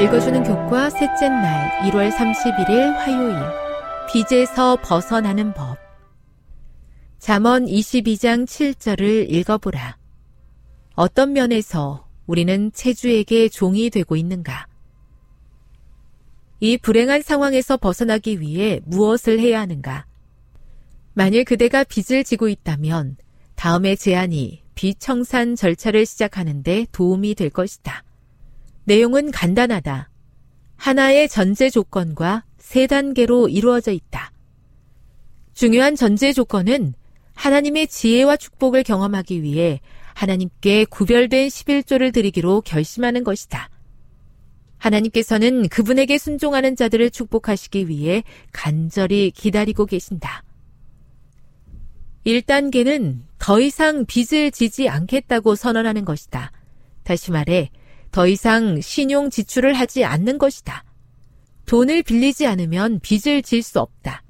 읽어주는 0.00 0.44
교과 0.44 0.90
셋째 0.90 1.28
날 1.28 1.70
1월 1.90 2.12
31일 2.12 2.92
화요일 2.92 3.34
빚에서 4.08 4.76
벗어나는 4.76 5.52
법 5.54 5.76
잠언 7.18 7.66
22장 7.66 8.46
7절을 8.46 9.28
읽어보라. 9.28 9.98
어떤 10.94 11.32
면에서 11.32 12.06
우리는 12.28 12.70
체주에게 12.72 13.48
종이 13.48 13.90
되고 13.90 14.14
있는가? 14.14 14.68
이 16.60 16.78
불행한 16.78 17.22
상황에서 17.22 17.76
벗어나기 17.76 18.40
위해 18.40 18.80
무엇을 18.84 19.40
해야 19.40 19.60
하는가? 19.60 20.06
만일 21.12 21.44
그대가 21.44 21.82
빚을 21.82 22.22
지고 22.22 22.46
있다면 22.46 23.16
다음의 23.56 23.96
제안이 23.96 24.62
빚 24.76 25.00
청산 25.00 25.56
절차를 25.56 26.06
시작하는데 26.06 26.86
도움이 26.92 27.34
될 27.34 27.50
것이다. 27.50 28.04
내용은 28.88 29.30
간단하다. 29.30 30.08
하나의 30.76 31.28
전제 31.28 31.68
조건과 31.68 32.44
세 32.56 32.86
단계로 32.86 33.50
이루어져 33.50 33.92
있다. 33.92 34.32
중요한 35.52 35.94
전제 35.94 36.32
조건은 36.32 36.94
하나님의 37.34 37.88
지혜와 37.88 38.38
축복을 38.38 38.84
경험하기 38.84 39.42
위해 39.42 39.80
하나님께 40.14 40.86
구별된 40.86 41.48
11조를 41.48 42.14
드리기로 42.14 42.62
결심하는 42.62 43.24
것이다. 43.24 43.68
하나님께서는 44.78 45.68
그분에게 45.68 46.16
순종하는 46.16 46.74
자들을 46.74 47.10
축복하시기 47.10 47.88
위해 47.88 48.22
간절히 48.52 49.30
기다리고 49.32 49.84
계신다. 49.84 50.44
1단계는 52.24 53.18
더 53.38 53.60
이상 53.60 54.06
빚을 54.06 54.50
지지 54.50 54.88
않겠다고 54.88 55.56
선언하는 55.56 56.06
것이다. 56.06 56.52
다시 57.04 57.32
말해, 57.32 57.70
더 58.10 58.26
이상 58.26 58.80
신용 58.80 59.30
지출을 59.30 59.74
하지 59.74 60.04
않는 60.04 60.38
것이다. 60.38 60.84
돈을 61.66 62.02
빌리지 62.02 62.46
않으면 62.46 63.00
빚을 63.00 63.42
질 63.42 63.62
수 63.62 63.80
없다. 63.80 64.22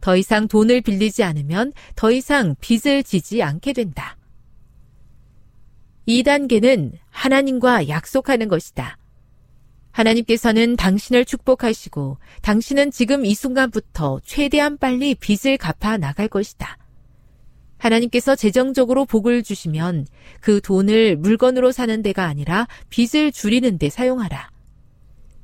더 0.00 0.16
이상 0.16 0.46
돈을 0.46 0.80
빌리지 0.80 1.24
않으면 1.24 1.72
더 1.96 2.12
이상 2.12 2.54
빚을 2.60 3.02
지지 3.02 3.42
않게 3.42 3.72
된다. 3.72 4.16
2단계는 6.06 6.92
하나님과 7.10 7.88
약속하는 7.88 8.48
것이다. 8.48 8.96
하나님께서는 9.90 10.76
당신을 10.76 11.24
축복하시고 11.24 12.18
당신은 12.42 12.92
지금 12.92 13.26
이 13.26 13.34
순간부터 13.34 14.20
최대한 14.24 14.78
빨리 14.78 15.16
빚을 15.16 15.58
갚아 15.58 15.96
나갈 15.96 16.28
것이다. 16.28 16.78
하나님께서 17.78 18.36
재정적으로 18.36 19.04
복을 19.04 19.42
주시면 19.42 20.06
그 20.40 20.60
돈을 20.60 21.16
물건으로 21.16 21.72
사는 21.72 22.02
데가 22.02 22.24
아니라 22.24 22.66
빚을 22.90 23.32
줄이는 23.32 23.78
데 23.78 23.88
사용하라. 23.88 24.50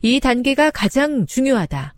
이 0.03 0.21
단계가 0.21 0.71
가장 0.71 1.27
중요하다. 1.27 1.95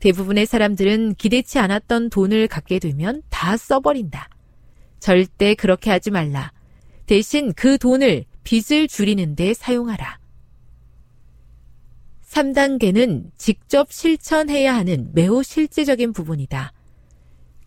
대부분의 0.00 0.46
사람들은 0.46 1.14
기대치 1.14 1.58
않았던 1.58 2.10
돈을 2.10 2.46
갖게 2.46 2.78
되면 2.78 3.22
다 3.30 3.56
써버린다. 3.56 4.28
절대 5.00 5.54
그렇게 5.54 5.90
하지 5.90 6.10
말라. 6.10 6.52
대신 7.06 7.52
그 7.54 7.78
돈을 7.78 8.24
빚을 8.44 8.88
줄이는 8.88 9.34
데 9.34 9.54
사용하라. 9.54 10.18
3단계는 12.28 13.30
직접 13.36 13.90
실천해야 13.90 14.74
하는 14.74 15.10
매우 15.14 15.42
실제적인 15.42 16.12
부분이다. 16.12 16.72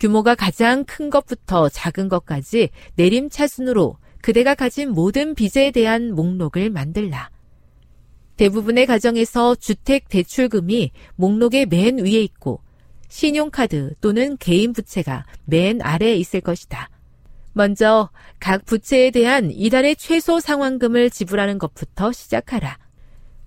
규모가 0.02 0.34
가장 0.34 0.84
큰 0.84 1.12
것부터 1.12 1.70
작은 1.70 2.10
것까지 2.10 2.70
내림차순으로 2.96 3.98
그대가 4.24 4.56
가진 4.56 4.94
모든 4.94 5.36
빚에 5.36 5.70
대한 5.70 6.16
목록을 6.16 6.72
만들라. 6.72 7.30
대부분의 8.36 8.88
가정에서 8.88 9.54
주택 9.54 10.10
대출금이 10.10 10.90
목록의 11.18 11.68
맨 11.68 12.00
위에 12.00 12.20
있고 12.24 12.64
신용카드 13.10 13.94
또는 14.02 14.38
개인 14.38 14.74
부채가 14.74 15.28
맨 15.46 15.80
아래에 15.84 16.16
있을 16.16 16.42
것이다. 16.42 16.90
먼저 17.54 18.10
각 18.40 18.66
부채에 18.66 19.12
대한 19.12 19.52
이달의 19.52 19.98
최소 19.98 20.40
상환금을 20.40 21.12
지불하는 21.12 21.60
것부터 21.60 22.12
시작하라. 22.12 22.80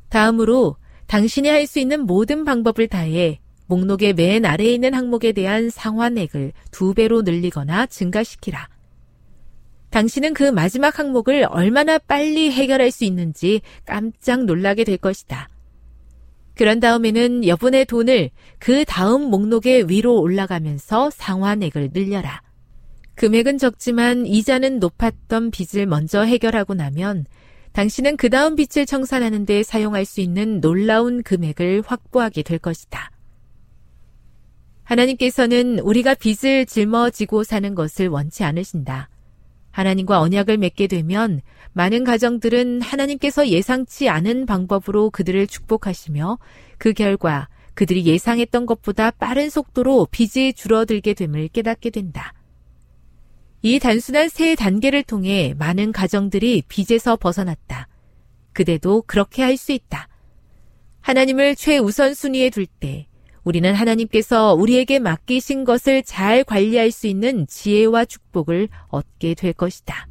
다음으로 0.08 0.76
당신이 1.08 1.48
할 1.48 1.66
수 1.66 1.80
있는 1.80 2.06
모든 2.06 2.44
방법을 2.44 2.86
다해 2.86 3.40
목록의 3.66 4.14
맨 4.14 4.44
아래에 4.44 4.72
있는 4.72 4.94
항목에 4.94 5.32
대한 5.32 5.70
상환액을 5.70 6.52
두 6.70 6.94
배로 6.94 7.22
늘리거나 7.22 7.86
증가시키라. 7.86 8.68
당신은 9.90 10.34
그 10.34 10.42
마지막 10.42 10.98
항목을 10.98 11.46
얼마나 11.48 11.98
빨리 11.98 12.50
해결할 12.50 12.90
수 12.90 13.04
있는지 13.04 13.60
깜짝 13.84 14.44
놀라게 14.44 14.84
될 14.84 14.96
것이다. 14.96 15.48
그런 16.56 16.80
다음에는 16.80 17.46
여분의 17.46 17.84
돈을 17.84 18.30
그 18.58 18.84
다음 18.84 19.22
목록의 19.30 19.88
위로 19.88 20.20
올라가면서 20.20 21.10
상환액을 21.10 21.90
늘려라. 21.92 22.42
금액은 23.14 23.58
적지만 23.58 24.26
이자는 24.26 24.80
높았던 24.80 25.52
빚을 25.52 25.86
먼저 25.86 26.22
해결하고 26.22 26.74
나면 26.74 27.26
당신은 27.72 28.16
그 28.16 28.30
다음 28.30 28.56
빚을 28.56 28.86
청산하는 28.86 29.46
데 29.46 29.62
사용할 29.62 30.04
수 30.04 30.20
있는 30.20 30.60
놀라운 30.60 31.22
금액을 31.22 31.82
확보하게 31.86 32.42
될 32.42 32.58
것이다. 32.58 33.13
하나님께서는 34.84 35.80
우리가 35.80 36.14
빚을 36.14 36.66
짊어지고 36.66 37.44
사는 37.44 37.74
것을 37.74 38.08
원치 38.08 38.44
않으신다. 38.44 39.08
하나님과 39.70 40.20
언약을 40.20 40.56
맺게 40.58 40.86
되면 40.86 41.40
많은 41.72 42.04
가정들은 42.04 42.80
하나님께서 42.80 43.48
예상치 43.48 44.08
않은 44.08 44.46
방법으로 44.46 45.10
그들을 45.10 45.46
축복하시며 45.48 46.38
그 46.78 46.92
결과 46.92 47.48
그들이 47.74 48.06
예상했던 48.06 48.66
것보다 48.66 49.10
빠른 49.10 49.50
속도로 49.50 50.06
빚이 50.10 50.52
줄어들게 50.52 51.14
됨을 51.14 51.48
깨닫게 51.48 51.90
된다. 51.90 52.32
이 53.62 53.80
단순한 53.80 54.28
세 54.28 54.54
단계를 54.54 55.02
통해 55.02 55.54
많은 55.58 55.90
가정들이 55.90 56.62
빚에서 56.68 57.16
벗어났다. 57.16 57.88
그대도 58.52 59.02
그렇게 59.06 59.42
할 59.42 59.56
수 59.56 59.72
있다. 59.72 60.08
하나님을 61.00 61.56
최우선 61.56 62.14
순위에 62.14 62.50
둘 62.50 62.66
때 62.66 63.08
우리는 63.44 63.74
하나님께서 63.74 64.54
우리에게 64.54 64.98
맡기신 64.98 65.64
것을 65.64 66.02
잘 66.02 66.44
관리할 66.44 66.90
수 66.90 67.06
있는 67.06 67.46
지혜와 67.46 68.06
축복을 68.06 68.68
얻게 68.88 69.34
될 69.34 69.52
것이다. 69.52 70.08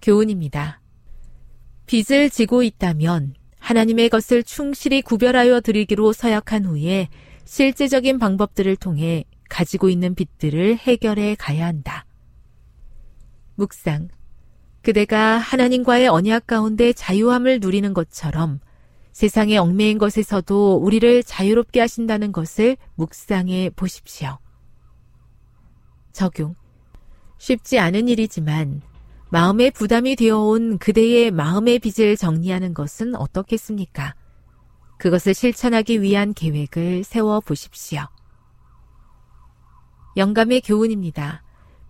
교훈입니다. 0.00 0.80
빚을 1.86 2.30
지고 2.30 2.62
있다면 2.62 3.34
하나님의 3.58 4.08
것을 4.08 4.42
충실히 4.42 5.02
구별하여 5.02 5.60
드리기로 5.60 6.12
서약한 6.12 6.64
후에 6.64 7.08
실제적인 7.44 8.18
방법들을 8.18 8.76
통해 8.76 9.24
가지고 9.50 9.90
있는 9.90 10.14
빚들을 10.14 10.78
해결해 10.78 11.36
가야 11.38 11.66
한다. 11.66 12.06
묵상. 13.56 14.08
그대가 14.82 15.38
하나님과의 15.38 16.08
언약 16.08 16.46
가운데 16.46 16.92
자유함을 16.92 17.60
누리는 17.60 17.94
것처럼 17.94 18.60
세상의 19.14 19.58
얽매인 19.58 19.98
것에서도 19.98 20.74
우리를 20.74 21.22
자유롭게 21.22 21.78
하신다는 21.78 22.32
것을 22.32 22.76
묵상해 22.96 23.70
보십시오. 23.76 24.38
적용. 26.12 26.56
쉽지 27.38 27.78
않은 27.78 28.08
일이지만 28.08 28.82
마음의 29.30 29.70
부담이 29.70 30.16
되어온 30.16 30.78
그대의 30.78 31.30
마음의 31.30 31.78
빚을 31.78 32.16
정리하는 32.16 32.74
것은 32.74 33.14
어떻겠습니까? 33.14 34.16
그것을 34.98 35.32
실천하기 35.32 36.02
위한 36.02 36.34
계획을 36.34 37.04
세워 37.04 37.38
보십시오. 37.38 38.00
영감의 40.16 40.60
교훈입니다. 40.62 41.44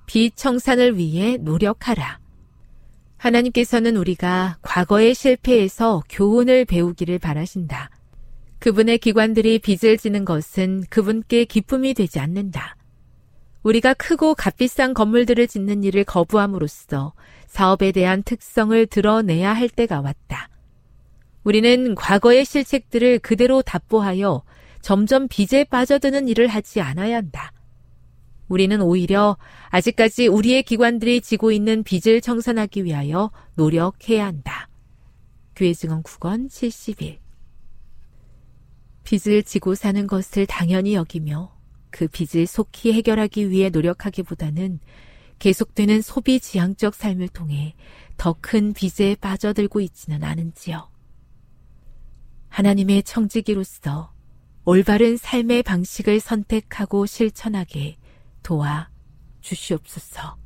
빚 0.05 0.37
청산을 0.37 0.99
위해 0.99 1.39
노력하라. 1.39 2.24
하나님께서는 3.25 3.97
우리가 3.97 4.59
과거의 4.61 5.15
실패에서 5.15 6.03
교훈을 6.11 6.67
배우기를 6.67 7.19
바라신다. 7.19 7.89
그분의 8.59 8.99
기관들이 8.99 9.61
빚을 9.61 9.97
지는 9.97 10.25
것은 10.25 10.85
그분께 10.91 11.47
기쁨이 11.47 11.95
되지 11.95 12.21
않는다. 12.21 12.77
우리가 13.63 13.95
크고 13.95 14.35
값비싼 14.35 14.93
건물들을 14.93 15.47
짓는 15.47 15.85
일을 15.85 16.05
거부함으로써 16.05 17.15
사업에 17.47 17.93
대한 17.93 18.23
특성을 18.23 18.87
드러내야 18.87 19.55
할 19.55 19.71
때가 19.71 20.01
왔다. 20.03 20.51
우리는 21.45 21.95
과거의 21.95 22.45
실책들을 22.45 23.21
그대로 23.21 23.63
답보하여 23.63 24.43
점점 24.83 25.29
빚에 25.29 25.65
빠져드는 25.65 26.29
일을 26.29 26.47
하지 26.49 26.83
않아야 26.83 27.17
한다. 27.17 27.53
우리는 28.55 28.81
오히려 28.81 29.37
아직까지 29.71 30.29
우리의 30.29 30.63
기관들이 30.63 31.21
지고 31.23 31.51
있는 31.51 31.83
빚을 31.83 32.21
청산하기 32.21 32.85
위하여 32.85 33.33
노력해야 33.57 34.27
한다. 34.27 34.69
교회 35.57 35.75
증언 35.75 36.05
9권 36.05 36.49
71 36.49 37.19
빚을 39.03 39.43
지고 39.43 39.75
사는 39.75 40.07
것을 40.07 40.47
당연히 40.47 40.95
여기며 40.95 41.53
그 41.91 42.07
빚을 42.07 42.47
속히 42.47 42.93
해결하기 42.93 43.51
위해 43.51 43.71
노력하기보다는 43.71 44.79
계속되는 45.41 46.01
소비 46.01 46.39
지향적 46.39 46.95
삶을 46.95 47.31
통해 47.31 47.75
더 48.17 48.37
큰 48.41 48.73
빚에 48.73 49.17
빠져들고 49.17 49.81
있지는 49.81 50.23
않은지요. 50.23 50.89
하나님의 52.51 53.03
청지기로서 53.03 54.13
올바른 54.65 55.17
삶의 55.17 55.65
방식을 55.65 56.21
선택하고 56.21 57.05
실천하게 57.05 57.97
도와 58.45 58.91
주시옵소서. 59.41 60.37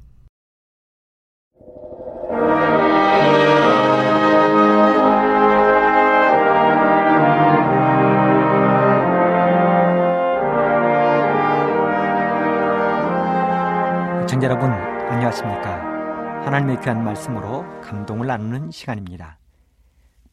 청자 14.28 14.44
여러분 14.44 14.70
안녕하십니까? 14.70 16.44
하나님의 16.44 16.80
귀한 16.80 17.02
말씀으로 17.02 17.64
감동을 17.80 18.28
나누는 18.28 18.70
시간입니다. 18.70 19.40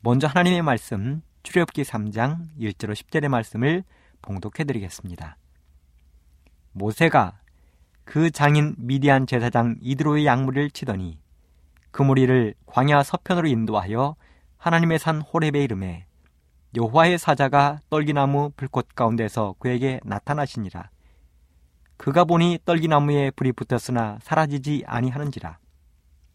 먼저 0.02 0.28
하나님의 0.28 0.62
말씀 0.62 1.24
출애굽기 1.42 1.82
3장 1.82 2.56
1절로 2.60 2.94
10절의 2.94 3.28
말씀을 3.28 3.84
봉독해 4.22 4.66
드리겠습니다. 4.66 5.38
모세가 6.74 7.40
그 8.06 8.30
장인 8.32 8.76
미디안 8.78 9.28
제사장 9.28 9.76
이드로의 9.82 10.26
양무리를 10.26 10.72
치더니 10.72 11.20
그 11.92 12.04
무리를 12.04 12.54
광야 12.66 13.04
서편으로 13.04 13.48
인도하여 13.48 14.16
하나님의 14.58 15.00
산 15.00 15.22
호렙의 15.22 15.64
이름에 15.64 16.06
여호와의 16.76 17.18
사자가 17.18 17.80
떨기나무 17.90 18.52
불꽃 18.56 18.90
가운데서 18.96 19.56
그에게 19.60 20.00
나타나시니라. 20.04 20.90
그가 21.98 22.26
보니 22.26 22.60
떨기나무에 22.66 23.32
불이 23.32 23.54
붙었으나 23.54 24.20
사라지지 24.22 24.84
아니하는지라. 24.86 25.58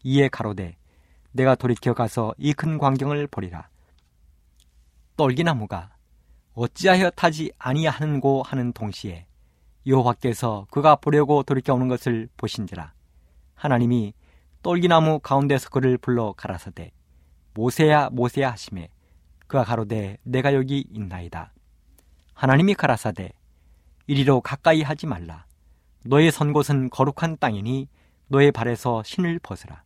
이에 0.03 0.29
가로되 0.29 0.75
내가 1.31 1.55
돌이켜 1.55 1.93
가서 1.93 2.33
이 2.37 2.53
큰 2.53 2.79
광경을 2.79 3.27
보리라. 3.27 3.69
떨기나무가 5.15 5.95
어찌하여 6.53 7.11
타지 7.11 7.51
아니하는고 7.59 8.41
하는 8.43 8.73
동시에 8.73 9.27
여호와께서 9.85 10.67
그가 10.69 10.95
보려고 10.95 11.43
돌이켜 11.43 11.73
오는 11.73 11.87
것을 11.87 12.29
보신지라. 12.37 12.93
하나님이 13.55 14.13
똘기나무 14.61 15.19
가운데서 15.19 15.69
그를 15.69 15.97
불러 15.97 16.33
가라사대 16.33 16.91
모세야 17.53 18.09
모세야 18.11 18.51
하심에 18.51 18.89
그가 19.47 19.63
가로되 19.63 20.17
내가 20.23 20.53
여기 20.53 20.85
있나이다. 20.89 21.53
하나님이 22.33 22.75
가라사대 22.75 23.33
이리로 24.07 24.41
가까이 24.41 24.81
하지 24.81 25.07
말라. 25.07 25.45
너의 26.05 26.31
선 26.31 26.53
곳은 26.53 26.89
거룩한 26.89 27.37
땅이니 27.39 27.87
너의 28.27 28.51
발에서 28.51 29.03
신을 29.03 29.39
벗으라. 29.39 29.83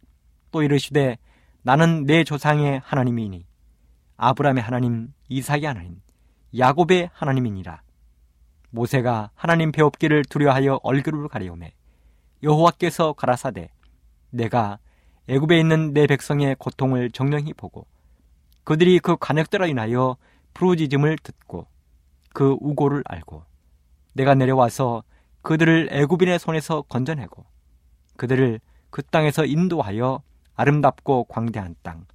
또 0.51 0.61
이르시되 0.61 1.17
나는 1.63 2.05
내 2.05 2.23
조상의 2.23 2.81
하나님이니 2.83 3.45
아브라함의 4.17 4.63
하나님 4.63 5.13
이삭의 5.27 5.65
하나님 5.65 6.01
야곱의 6.57 7.09
하나님이니라 7.13 7.81
모세가 8.75 9.31
하나님 9.33 9.71
배웁기를 9.71 10.25
두려하여 10.25 10.79
얼굴을 10.83 11.27
가리오매 11.27 11.73
여호와께서 12.43 13.13
가라사대 13.13 13.69
내가 14.29 14.79
애굽에 15.27 15.59
있는 15.59 15.93
내 15.93 16.05
백성의 16.05 16.55
고통을 16.59 17.09
정령히 17.11 17.53
보고 17.53 17.87
그들이 18.63 18.99
그 18.99 19.15
간역들로 19.17 19.65
인하여 19.67 20.17
부르짖음을 20.53 21.17
듣고 21.17 21.67
그 22.33 22.57
우고를 22.59 23.03
알고 23.05 23.43
내가 24.13 24.35
내려와서 24.35 25.03
그들을 25.41 25.89
애굽인의 25.91 26.39
손에서 26.39 26.83
건져내고 26.83 27.45
그들을 28.17 28.59
그 28.89 29.01
땅에서 29.03 29.45
인도하여 29.45 30.21
아름답고 30.55 31.25
광대한 31.25 31.75
땅 31.81 32.05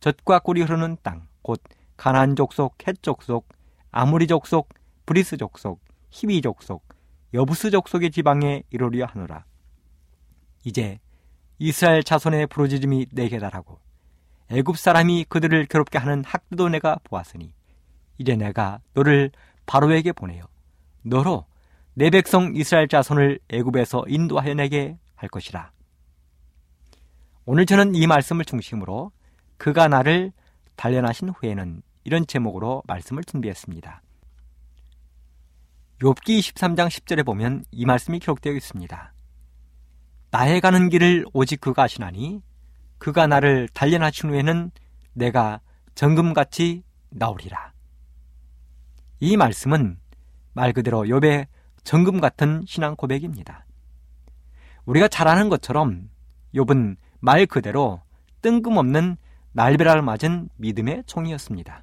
젖과 0.00 0.40
꿀이 0.40 0.62
흐르는 0.62 0.96
땅 1.02 1.28
곧 1.48 1.62
가나안 1.96 2.36
족속, 2.36 2.76
헷 2.86 3.02
족속, 3.02 3.48
아모리 3.90 4.26
족속, 4.26 4.68
브리스 5.06 5.38
족속, 5.38 5.80
히비 6.10 6.42
족속, 6.42 6.86
여부스 7.34 7.70
족속의 7.70 8.10
지방에 8.10 8.62
이르려 8.70 9.06
하노라. 9.06 9.44
이제 10.64 10.98
이스라엘 11.58 12.02
자손의 12.02 12.46
부르짖음이 12.48 13.06
내게 13.12 13.38
달하고 13.38 13.78
애굽 14.50 14.78
사람이 14.78 15.26
그들을 15.28 15.66
괴롭게 15.66 15.98
하는 15.98 16.24
학대도 16.24 16.68
내가 16.68 16.98
보았으니 17.04 17.52
이제 18.16 18.36
내가 18.36 18.80
너를 18.94 19.30
바로에게 19.66 20.12
보내요. 20.12 20.44
너로 21.02 21.46
내 21.94 22.10
백성 22.10 22.54
이스라엘 22.54 22.88
자손을 22.88 23.40
애굽에서 23.48 24.04
인도하여 24.08 24.54
내게 24.54 24.96
할 25.14 25.28
것이라. 25.28 25.72
오늘 27.44 27.66
저는 27.66 27.94
이 27.94 28.06
말씀을 28.06 28.44
중심으로 28.44 29.10
그가 29.56 29.88
나를 29.88 30.32
단련하신 30.76 31.30
후에는 31.30 31.82
이런 32.04 32.26
제목으로 32.26 32.82
말씀을 32.86 33.24
준비했습니다. 33.24 34.02
욥기 36.00 36.38
23장 36.38 36.86
10절에 36.86 37.26
보면 37.26 37.64
이 37.72 37.84
말씀이 37.84 38.20
기록되어 38.20 38.52
있습니다. 38.52 39.12
나의 40.30 40.60
가는 40.60 40.88
길을 40.88 41.26
오직 41.32 41.60
그가 41.60 41.84
아시나니 41.84 42.40
그가 42.98 43.26
나를 43.26 43.68
단련하신 43.74 44.30
후에는 44.30 44.70
내가 45.14 45.60
정금같이 45.96 46.84
나오리라. 47.10 47.72
이 49.18 49.36
말씀은 49.36 49.98
말 50.52 50.72
그대로 50.72 51.02
욥의 51.02 51.48
정금 51.82 52.20
같은 52.20 52.62
신앙 52.66 52.94
고백입니다. 52.94 53.66
우리가 54.84 55.08
잘 55.08 55.26
아는 55.26 55.48
것처럼 55.48 56.10
욥은 56.54 56.96
말 57.18 57.46
그대로 57.46 58.00
뜬금없는 58.42 59.16
날벼락을 59.50 60.02
맞은 60.02 60.48
믿음의 60.58 61.04
총이었습니다. 61.06 61.82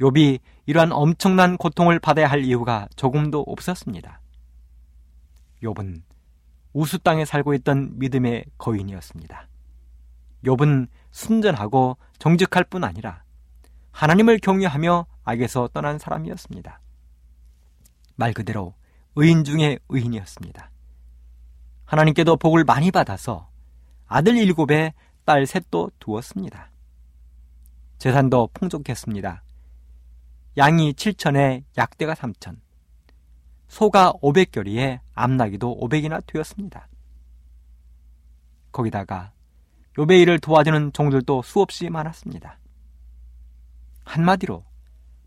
욥이 0.00 0.40
이러한 0.66 0.92
엄청난 0.92 1.56
고통을 1.56 1.98
받아야 1.98 2.28
할 2.28 2.44
이유가 2.44 2.88
조금도 2.96 3.44
없었습니다. 3.46 4.20
욥은 5.62 6.02
우수 6.72 6.98
땅에 6.98 7.24
살고 7.24 7.54
있던 7.54 7.98
믿음의 7.98 8.44
거인이었습니다. 8.58 9.48
욥은 10.44 10.88
순전하고 11.10 11.96
정직할 12.18 12.64
뿐 12.64 12.84
아니라 12.84 13.22
하나님을 13.92 14.38
경외하며 14.38 15.06
악에서 15.24 15.68
떠난 15.72 15.98
사람이었습니다. 15.98 16.80
말 18.16 18.32
그대로 18.34 18.74
의인 19.14 19.44
중의 19.44 19.78
의인이었습니다. 19.88 20.70
하나님께도 21.86 22.36
복을 22.36 22.64
많이 22.64 22.90
받아서 22.90 23.48
아들 24.06 24.36
일곱에 24.36 24.92
딸 25.24 25.46
셋도 25.46 25.92
두었습니다. 25.98 26.70
재산도 27.98 28.50
풍족했습니다. 28.52 29.42
양이 30.58 30.92
7천에 30.94 31.64
약대가 31.76 32.14
3천, 32.14 32.56
소가 33.68 34.12
500결이에 34.22 35.00
암나기도 35.14 35.78
500이나 35.80 36.24
되었습니다. 36.26 36.88
거기다가 38.72 39.32
요배 39.98 40.18
일을 40.20 40.38
도와주는 40.38 40.92
종들도 40.92 41.42
수없이 41.42 41.90
많았습니다. 41.90 42.58
한마디로 44.04 44.64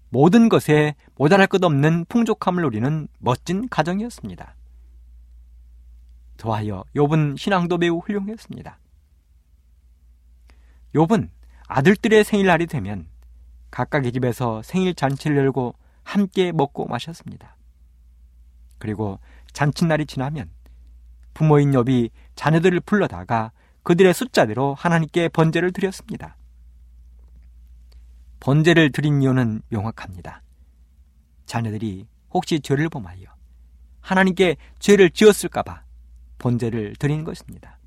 모든 0.10 0.50
것에 0.50 0.96
모자랄 1.16 1.48
것 1.48 1.64
없는 1.64 2.06
풍족함을 2.06 2.64
누리는 2.64 3.08
멋진 3.20 3.68
가정이었습니다. 3.70 4.56
더하여 6.38 6.84
욥은 6.96 7.38
신앙도 7.38 7.78
매우 7.78 7.98
훌륭했습니다. 8.00 8.80
욥은 10.96 11.30
아들들의 11.68 12.24
생일날이 12.24 12.66
되면 12.66 13.08
각각의 13.72 14.12
집에서 14.12 14.62
생일 14.64 14.94
잔치를 14.96 15.38
열고 15.38 15.76
함께 16.04 16.52
먹고 16.52 16.88
마셨습니다. 16.88 17.56
그리고 18.78 19.20
잔칫날이 19.54 20.06
지나면 20.06 20.50
부모인 21.34 21.72
욥이 21.72 22.10
자녀들을 22.36 22.80
불러다가 22.82 23.52
그들의 23.84 24.14
숫자대로 24.14 24.74
하나님께 24.74 25.30
번제를 25.30 25.72
드렸습니다. 25.72 26.36
번제를 28.40 28.92
드린 28.92 29.22
이유는 29.22 29.62
명확합니다. 29.70 30.42
자녀들이 31.46 32.08
혹시 32.32 32.60
죄를 32.60 32.90
범하여 32.90 33.26
하나님께 34.02 34.58
죄를 34.80 35.10
지었을까봐 35.10 35.84
번제를 36.38 36.96
드린 36.98 37.24
것입니다. 37.24 37.80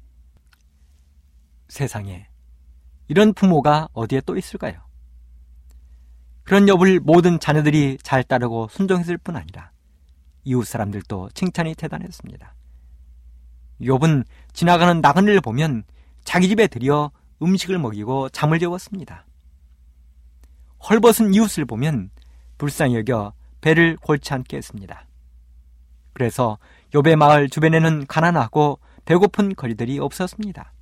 세상에 1.69 2.27
이런 3.09 3.33
부모가 3.33 3.89
어디에 3.93 4.21
또 4.27 4.37
있을까요? 4.37 4.81
그런 6.45 6.69
엽을 6.69 7.01
모든 7.01 7.39
자녀들이 7.39 7.99
잘 8.03 8.25
따르고 8.25 8.69
순종했을 8.71 9.17
뿐 9.19 9.37
아니라 9.37 9.71
이웃 10.45 10.65
사람들도 10.65 11.31
칭찬이 11.35 11.75
대단했습니다. 11.75 12.55
욥은 13.81 14.25
지나가는 14.53 15.01
나그네를 15.01 15.41
보면 15.41 15.85
자기 16.25 16.49
집에 16.49 16.67
들여 16.67 17.11
음식을 17.43 17.79
먹이고 17.79 18.29
잠을 18.31 18.59
재웠습니다. 18.59 19.27
헐벗은 20.89 21.35
이웃을 21.35 21.65
보면 21.65 22.11
불쌍히 22.59 22.97
여겨 22.97 23.33
배를 23.61 23.97
골치 23.97 24.35
않게 24.35 24.57
했습니다. 24.57 25.07
그래서 26.13 26.59
욥의 26.93 27.17
마을 27.17 27.49
주변에는 27.49 28.07
가난하고 28.07 28.81
배고픈 29.05 29.55
거리들이 29.55 29.99
없었습니다. 29.99 30.73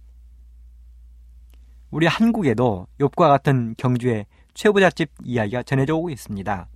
우리 1.90 2.06
한국에도 2.06 2.86
욥과 2.98 3.28
같은 3.28 3.74
경주의 3.76 4.26
최부잣집 4.54 5.10
이야기가 5.24 5.62
전해져 5.62 5.96
오고 5.96 6.10
있습니다. 6.10 6.68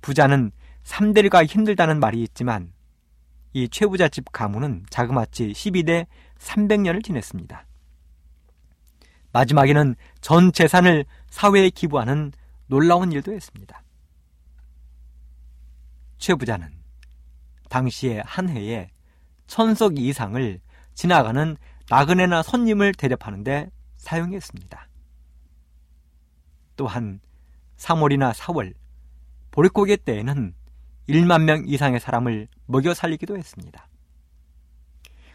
부자는 0.00 0.50
3대가 0.84 1.46
힘들다는 1.46 2.00
말이 2.00 2.22
있지만 2.22 2.72
이 3.52 3.68
최부잣집 3.68 4.32
가문은 4.32 4.86
자그마치 4.90 5.52
12대 5.52 6.06
300년을 6.38 7.04
지냈습니다. 7.04 7.66
마지막에는 9.32 9.94
전 10.20 10.52
재산을 10.52 11.04
사회에 11.30 11.70
기부하는 11.70 12.32
놀라운 12.66 13.12
일도 13.12 13.32
했습니다. 13.32 13.82
최 16.18 16.34
부자는 16.34 16.70
당시에 17.68 18.22
한 18.24 18.48
해에 18.48 18.90
천석 19.46 19.98
이상을 19.98 20.60
지나가는 20.94 21.56
나그네나 21.88 22.42
손님을 22.42 22.94
대접하는데 22.94 23.70
사용했습니다. 23.96 24.88
또한 26.76 27.20
3월이나 27.76 28.32
4월 28.32 28.74
보릿고개 29.50 29.96
때에는 29.96 30.54
1만 31.08 31.42
명 31.42 31.64
이상의 31.66 32.00
사람을 32.00 32.48
먹여 32.66 32.94
살리기도 32.94 33.36
했습니다. 33.36 33.88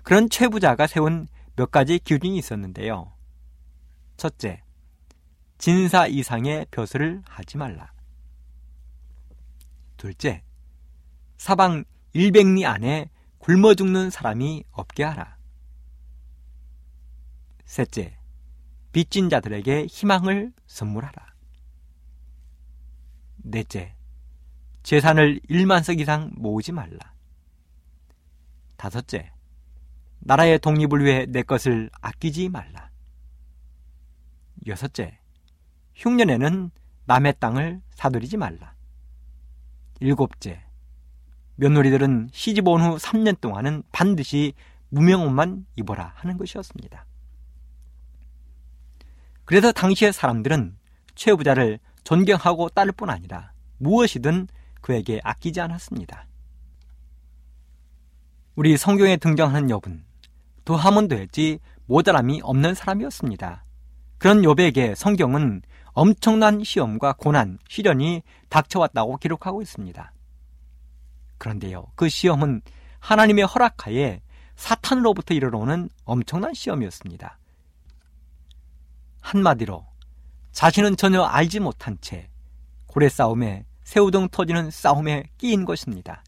그런 0.03 0.29
최부자가 0.29 0.87
세운 0.87 1.27
몇 1.55 1.71
가지 1.71 1.99
기준이 1.99 2.37
있었는데요. 2.37 3.11
첫째, 4.15 4.63
진사 5.57 6.07
이상의 6.07 6.67
벼슬을 6.71 7.21
하지 7.25 7.57
말라. 7.57 7.91
둘째, 9.97 10.43
사방 11.37 11.83
100리 12.13 12.65
안에 12.65 13.09
굶어 13.39 13.75
죽는 13.75 14.09
사람이 14.09 14.63
없게 14.71 15.03
하라. 15.03 15.37
셋째, 17.65 18.16
빚진 18.97 19.29
자들에게 19.29 19.85
희망을 19.85 20.51
선물하라. 20.65 21.35
넷째, 23.43 23.93
재산을 24.81 25.39
1만 25.51 25.83
석 25.83 25.99
이상 25.99 26.31
모으지 26.35 26.71
말라. 26.71 27.13
다섯째, 28.75 29.31
나라의 30.21 30.57
독립을 30.57 31.05
위해 31.05 31.27
내 31.27 31.43
것을 31.43 31.91
아끼지 32.01 32.49
말라. 32.49 32.89
여섯째, 34.65 35.19
흉년에는 35.93 36.71
남의 37.05 37.35
땅을 37.39 37.83
사들이지 37.91 38.37
말라. 38.37 38.73
일곱째, 39.99 40.63
며느리들은 41.57 42.29
시집 42.33 42.67
온 42.67 42.81
후 42.81 42.95
3년 42.95 43.39
동안은 43.41 43.83
반드시 43.91 44.53
무명옷만 44.89 45.67
입어라 45.75 46.13
하는 46.15 46.35
것이었습니다. 46.37 47.05
그래서 49.47 49.71
당시의 49.71 50.11
사람들은 50.11 50.77
최부자를 51.15 51.79
존경하고 52.03 52.67
따를 52.67 52.91
뿐 52.91 53.09
아니라 53.09 53.53
무엇이든 53.77 54.49
그에게 54.81 55.21
아끼지 55.23 55.61
않았습니다. 55.61 56.27
우리 58.55 58.75
성경에 58.75 59.15
등장하는 59.15 59.69
욥은 59.69 60.01
더하면 60.65 61.07
될지 61.07 61.59
모자람이 61.85 62.41
없는 62.43 62.73
사람이었습니다. 62.73 63.63
그런 64.17 64.41
욥에게 64.41 64.95
성경은 64.95 65.61
엄청난 65.93 66.61
시험과 66.61 67.13
고난, 67.13 67.57
시련이 67.69 68.23
닥쳐왔다고 68.49 69.15
기록하고 69.15 69.61
있습니다. 69.61 70.11
그런데요, 71.37 71.85
그 71.95 72.09
시험은 72.09 72.63
하나님의 72.99 73.45
허락하에 73.45 74.21
사탄으로부터 74.57 75.33
이르러오는 75.33 75.87
엄청난 76.03 76.53
시험이었습니다. 76.53 77.36
한마디로 79.27 79.85
자신은 80.53 80.95
전혀 80.95 81.21
알지 81.21 81.59
못한 81.59 81.97
채 81.99 82.29
고래 82.85 83.09
싸움에 83.09 83.65
새우등 83.83 84.29
터지는 84.29 84.71
싸움에 84.71 85.25
끼인 85.37 85.65
것입니다. 85.65 86.23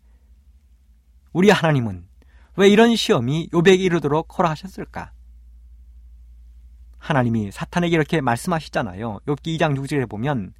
우리 1.32 1.50
하나님은 1.50 2.08
왜 2.58 2.68
이런 2.68 2.96
시험이 2.98 3.50
요백에 3.54 3.76
이르도록 3.76 4.38
허락하셨을까? 4.38 5.14
하나님이 6.98 7.52
사탄에게 7.52 7.96
이렇게 7.96 8.20
말씀하시잖아요. 8.20 9.20
욥기 9.26 9.58
2장 9.58 9.78
6절에 9.78 10.10
보면 10.10 10.54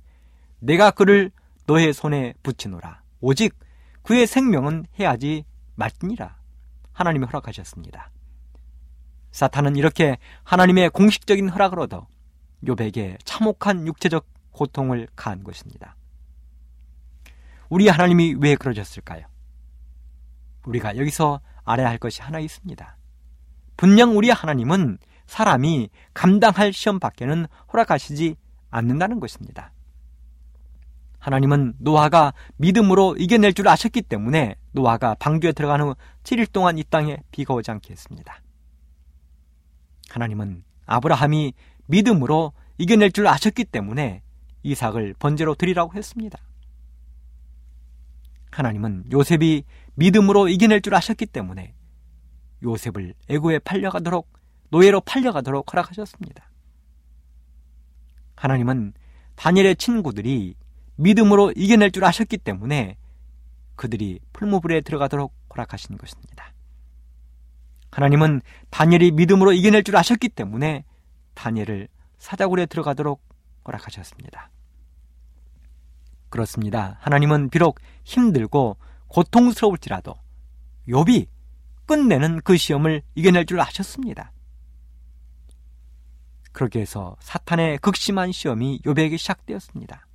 내가 0.60 0.92
그를 0.92 1.32
너의 1.66 1.94
손에 1.94 2.36
붙이노라. 2.42 3.02
오직 3.20 3.54
그의 4.02 4.26
생명은 4.26 4.86
해야지 4.98 5.44
말지니라. 5.76 6.38
하나님이 6.94 7.26
허락하셨습니다. 7.26 8.12
사탄은 9.32 9.76
이렇게 9.76 10.18
하나님의 10.44 10.92
공식적인 10.92 11.50
허락을 11.50 11.80
얻어 11.82 12.08
욥에게 12.64 13.18
참혹한 13.24 13.88
육체적 13.88 14.26
고통을 14.52 15.08
가한 15.16 15.44
것입니다. 15.44 15.96
우리 17.70 17.88
하나님이 17.88 18.36
왜 18.40 18.56
그러셨을까요? 18.56 19.26
우리가 20.66 20.98
여기서 20.98 21.40
알아야 21.64 21.90
할 21.90 21.98
것이 21.98 22.22
하나 22.22 22.40
있습니다. 22.40 22.98
분명 23.78 24.18
우리 24.18 24.30
하나님은 24.30 24.98
사람이 25.28 25.90
감당할 26.14 26.74
시험 26.74 27.00
밖에는 27.00 27.46
허락하시지 27.72 28.36
않는다는 28.72 29.20
것입니다. 29.20 29.72
하나님은 31.20 31.76
노아가 31.78 32.34
믿음으로 32.58 33.16
이겨낼 33.18 33.54
줄 33.54 33.68
아셨기 33.68 34.02
때문에 34.02 34.56
노아가 34.72 35.16
방주에 35.16 35.52
들어간 35.52 35.82
후 35.82 35.96
7일 36.24 36.52
동안 36.52 36.78
이 36.78 36.84
땅에 36.84 37.18
비가 37.32 37.54
오지 37.54 37.70
않게 37.72 37.92
했습니다. 37.92 38.42
하나님은 40.10 40.64
아브라함이 40.86 41.54
믿음으로 41.90 42.54
이겨낼 42.78 43.12
줄 43.12 43.28
아셨기 43.28 43.66
때문에 43.66 44.22
이삭을 44.64 45.16
번제로 45.18 45.56
드리라고 45.56 45.94
했습니다. 45.96 46.40
하나님은 48.52 49.06
요셉이 49.12 49.64
믿음으로 49.96 50.48
이겨낼 50.50 50.82
줄 50.82 50.96
아셨기 50.96 51.26
때문에 51.26 51.74
요셉을 52.64 53.16
애고에 53.28 53.60
팔려가도록 53.60 54.32
노예로 54.70 55.02
팔려가도록 55.02 55.72
허락하셨습니다. 55.72 56.50
하나님은 58.36 58.94
다니엘의 59.36 59.76
친구들이 59.78 60.56
믿음으로 60.96 61.54
이겨낼 61.56 61.92
줄 61.92 62.06
아셨기 62.06 62.38
때문에 62.38 62.98
그들이 63.76 64.20
풀무불에 64.34 64.82
들어가도록 64.82 65.34
허락하신 65.54 65.98
것입니다. 65.98 66.54
하나님은 67.92 68.42
다니엘이 68.70 69.12
믿음으로 69.12 69.54
이겨낼 69.54 69.84
줄 69.84 69.98
아셨기 69.98 70.30
때문에 70.30 70.84
다니엘을 71.40 71.88
사자굴에 72.18 72.66
들어가도록 72.66 73.24
허락하셨습니다. 73.66 74.52
그렇습니다. 76.30 76.98
하나님은 77.00 77.50
비록 77.50 77.80
힘들고 78.04 78.78
고통스러울지라도 79.08 80.16
욥이 80.90 81.28
끝내는 81.86 82.42
그 82.42 82.58
시험을 82.58 83.02
이겨낼 83.16 83.46
줄 83.46 83.62
아셨습니다. 83.62 84.32
그렇게 86.52 86.82
해서 86.82 87.16
사탄의 87.22 87.78
극심한 87.78 88.32
시험이 88.32 88.82
욥에게 88.82 89.18
시작되었습니다. 89.18 90.06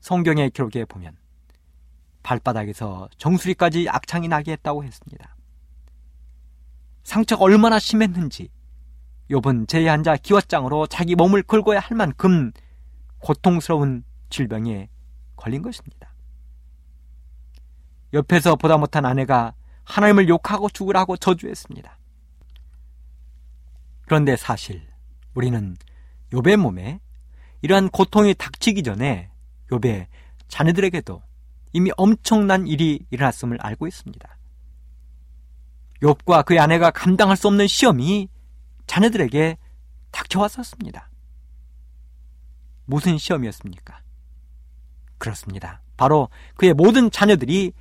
성경의 0.00 0.50
기록에 0.50 0.84
보면 0.84 1.16
발바닥에서 2.22 3.08
정수리까지 3.18 3.88
악창이 3.88 4.28
나게 4.28 4.52
했다고 4.52 4.84
했습니다. 4.84 5.36
상처가 7.02 7.44
얼마나 7.44 7.78
심했는지 7.78 8.50
욥은 9.30 9.88
앉아 9.88 10.16
기왓장으로 10.16 10.88
자기 10.90 11.14
몸을 11.14 11.42
긁어야 11.44 11.78
할 11.78 11.96
만큼 11.96 12.50
고통스러운 13.20 14.04
질병에 14.28 14.88
걸린 15.36 15.62
것입니다. 15.62 16.12
옆에서 18.12 18.56
보다 18.56 18.76
못한 18.76 19.06
아내가 19.06 19.54
하나님을 19.84 20.28
욕하고 20.28 20.68
죽으라고 20.68 21.16
저주했습니다. 21.16 21.96
그런데 24.02 24.36
사실 24.36 24.82
우리는 25.34 25.76
욥의 26.32 26.56
몸에 26.56 27.00
이러한 27.62 27.90
고통이 27.90 28.34
닥치기 28.34 28.82
전에 28.82 29.30
욥의 29.70 30.06
자녀들에게도 30.48 31.22
이미 31.72 31.92
엄청난 31.96 32.66
일이 32.66 33.06
일어났음을 33.10 33.58
알고 33.60 33.86
있습니다. 33.86 34.38
욥과 36.02 36.44
그의 36.46 36.58
아내가 36.58 36.90
감당할 36.90 37.36
수 37.36 37.46
없는 37.46 37.68
시험이 37.68 38.28
자녀들에게 38.90 39.56
닥쳐왔었습니다. 40.10 41.08
무슨 42.86 43.18
시험이었습니까? 43.18 44.00
그렇습니다. 45.16 45.80
바로 45.96 46.28
그의 46.56 46.74
모든 46.74 47.08
자녀들이 47.08 47.72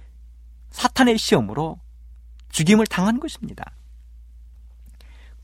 사탄의 0.69 1.17
시험으로 1.17 1.79
죽임을 2.51 2.85
당한 2.85 3.19
것입니다. 3.19 3.71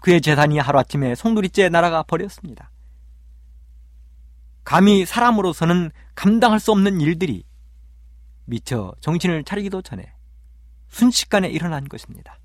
그의 0.01 0.21
재산이 0.21 0.59
하루아침에 0.59 1.15
송두리째 1.15 1.69
날아가 1.69 2.03
버렸습니다. 2.03 2.69
감히 4.63 5.03
사람으로서는 5.03 5.89
감당할 6.13 6.59
수 6.59 6.71
없는 6.73 7.01
일들이 7.01 7.43
미처 8.43 8.93
정신을 9.01 9.43
차리기도 9.43 9.81
전에 9.81 10.13
순식간에 10.89 11.49
일어난 11.49 11.89
것입니다. 11.89 12.37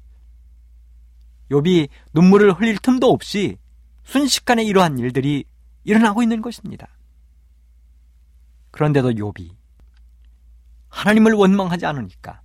욥이 1.50 1.88
눈물을 2.12 2.52
흘릴 2.52 2.78
틈도 2.78 3.10
없이 3.10 3.58
순식간에 4.04 4.64
이러한 4.64 4.98
일들이 4.98 5.44
일어나고 5.84 6.22
있는 6.22 6.42
것입니다. 6.42 6.88
그런데도 8.70 9.10
욥이 9.10 9.56
하나님을 10.88 11.32
원망하지 11.32 11.86
않으니까 11.86 12.42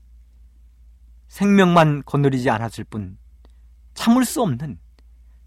생명만 1.27 2.03
건드리지 2.05 2.49
않았을 2.49 2.83
뿐 2.85 3.17
참을 3.93 4.25
수 4.25 4.41
없는 4.41 4.79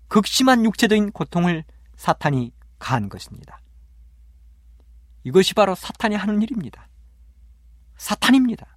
극심한 0.08 0.64
육체적인 0.64 1.12
고통을 1.12 1.64
사탄이 1.96 2.52
가한 2.78 3.08
것입니다. 3.08 3.60
이것이 5.24 5.54
바로 5.54 5.74
사탄이 5.74 6.14
하는 6.14 6.42
일입니다. 6.42 6.88
사탄입니다. 7.96 8.76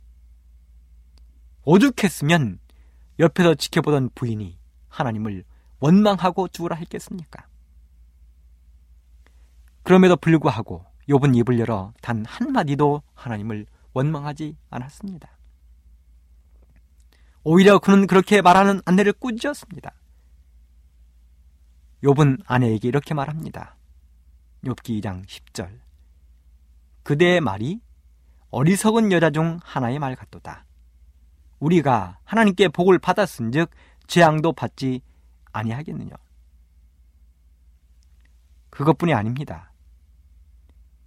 오죽했으면 1.63 2.59
옆에서 3.19 3.55
지켜보던 3.55 4.09
부인이 4.15 4.60
하나님을 4.91 5.43
원망하고 5.79 6.47
죽으라 6.49 6.75
했겠습니까? 6.75 7.47
그럼에도 9.83 10.15
불구하고 10.15 10.85
욥은 11.09 11.35
입을 11.37 11.59
열어 11.59 11.91
단 12.01 12.23
한마디도 12.25 13.01
하나님을 13.15 13.65
원망하지 13.93 14.55
않았습니다. 14.69 15.29
오히려 17.43 17.79
그는 17.79 18.05
그렇게 18.05 18.41
말하는 18.41 18.81
아내를 18.85 19.13
꾸짖었습니다. 19.13 19.91
욥은 22.03 22.43
아내에게 22.45 22.87
이렇게 22.87 23.13
말합니다. 23.13 23.75
욥기 24.63 25.01
2장 25.01 25.25
10절. 25.25 25.79
그대의 27.03 27.41
말이 27.41 27.81
어리석은 28.51 29.11
여자 29.11 29.31
중 29.31 29.59
하나의 29.63 29.97
말 29.97 30.15
같도다. 30.15 30.65
우리가 31.59 32.19
하나님께 32.23 32.69
복을 32.69 32.99
받았은즉 32.99 33.69
재앙도 34.11 34.51
받지 34.51 35.01
아니하겠느냐. 35.53 36.13
그것뿐이 38.69 39.13
아닙니다. 39.13 39.71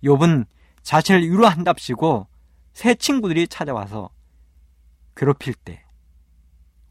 욥은 0.02 0.46
자신을 0.80 1.20
위로한답시고 1.20 2.26
새 2.72 2.94
친구들이 2.94 3.46
찾아와서 3.46 4.08
괴롭힐 5.16 5.52
때 5.52 5.84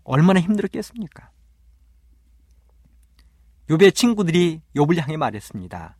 얼마나 0.04 0.40
힘들었겠습니까? 0.40 1.32
욥의 3.70 3.96
친구들이 3.96 4.62
욥을 4.76 5.00
향해 5.00 5.18
말했습니다. 5.18 5.98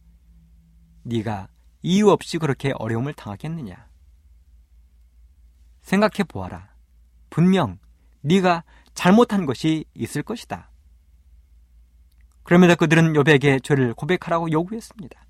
네가 1.06 1.48
이유 1.82 2.12
없이 2.12 2.38
그렇게 2.38 2.72
어려움을 2.76 3.16
당하겠느냐? 3.16 3.90
생각해 5.82 6.24
보아라. 6.28 6.72
분명 7.32 7.80
네가 8.22 8.64
잘못한 8.94 9.46
것이 9.46 9.86
있을 9.94 10.24
것이다. 10.24 10.70
그러면서 12.44 12.76
그들은 12.76 13.14
욥에게 13.14 13.64
죄를 13.64 13.94
고백하라고 13.94 14.52
요구했습니다. 14.52 15.26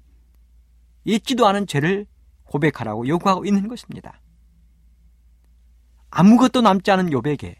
잊지도 1.05 1.47
않은 1.47 1.67
죄를 1.67 2.05
고백하라고 2.45 3.07
요구하고 3.07 3.45
있는 3.45 3.67
것입니다. 3.67 4.19
아무것도 6.09 6.61
남지 6.61 6.91
않은 6.91 7.09
욥에게 7.09 7.55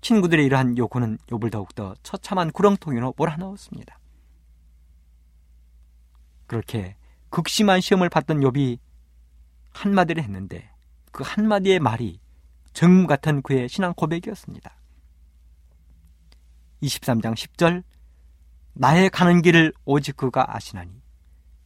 친구들의 0.00 0.44
이러한 0.44 0.76
요구는 0.76 1.18
욥을 1.28 1.50
더욱더 1.50 1.94
처참한 2.02 2.50
구렁텅이로 2.50 3.14
몰아넣었습니다. 3.16 3.98
그렇게 6.46 6.96
극심한 7.30 7.80
시험을 7.80 8.08
받던 8.10 8.40
욥이 8.40 8.78
한마디를 9.72 10.22
했는데 10.22 10.70
그 11.10 11.22
한마디의 11.24 11.78
말이 11.78 12.20
정무 12.72 13.06
같은 13.06 13.40
그의 13.42 13.68
신앙 13.68 13.94
고백이었습니다. 13.94 14.76
23장 16.84 17.34
10절 17.34 17.82
나의 18.74 19.10
가는 19.10 19.42
길을 19.42 19.72
오직 19.84 20.16
그가 20.16 20.54
아시나니 20.56 20.90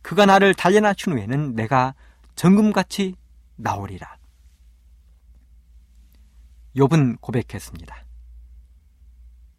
그가 0.02 0.26
나를 0.26 0.54
달려나춘 0.54 1.14
후에는 1.14 1.54
내가 1.54 1.94
정금같이 2.34 3.14
나오리라. 3.56 4.16
욥은 6.76 7.20
고백했습니다. 7.20 8.04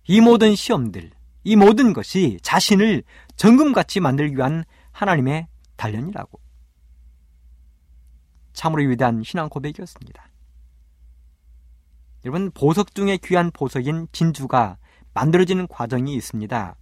이 0.07 0.21
모든 0.21 0.55
시험들, 0.55 1.11
이 1.43 1.55
모든 1.55 1.93
것이 1.93 2.39
자신을 2.41 3.03
정금같이 3.35 3.99
만들기 3.99 4.37
위한 4.37 4.63
하나님의 4.91 5.47
단련이라고. 5.75 6.39
참으로 8.53 8.83
위대한 8.83 9.21
신앙 9.23 9.49
고백이었습니다. 9.49 10.29
여러분, 12.25 12.51
보석 12.51 12.95
중에 12.95 13.17
귀한 13.17 13.51
보석인 13.51 14.07
진주가 14.11 14.77
만들어지는 15.13 15.67
과정이 15.67 16.13
있습니다. 16.15 16.75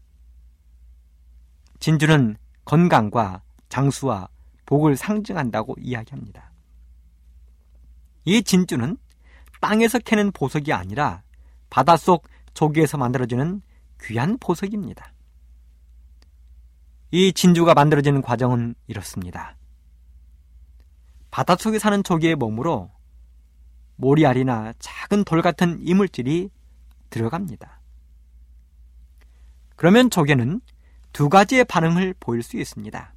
진주는 1.79 2.35
건강과 2.65 3.41
장수와 3.69 4.29
복을 4.65 4.97
상징한다고 4.97 5.75
이야기합니다. 5.79 6.51
이 8.25 8.43
진주는 8.43 8.97
땅에서 9.61 9.99
캐는 9.99 10.31
보석이 10.31 10.73
아니라 10.73 11.23
바닷속 11.69 12.27
조기에서 12.53 12.97
만들어지는 12.97 13.61
귀한 14.01 14.37
보석입니다. 14.39 15.13
이 17.11 17.31
진주가 17.31 17.73
만들어지는 17.73 18.21
과정은 18.21 18.75
이렇습니다. 18.87 19.55
바닷속에 21.31 21.79
사는 21.79 22.03
조개의 22.03 22.35
몸으로 22.35 22.91
모리알이나 23.95 24.73
작은 24.79 25.23
돌 25.23 25.41
같은 25.41 25.79
이물질이 25.81 26.49
들어갑니다. 27.09 27.76
그러면 29.77 30.09
조개는 30.09 30.59
두 31.13 31.29
가지의 31.29 31.63
반응을 31.63 32.15
보일 32.19 32.43
수 32.43 32.57
있습니다. 32.57 33.13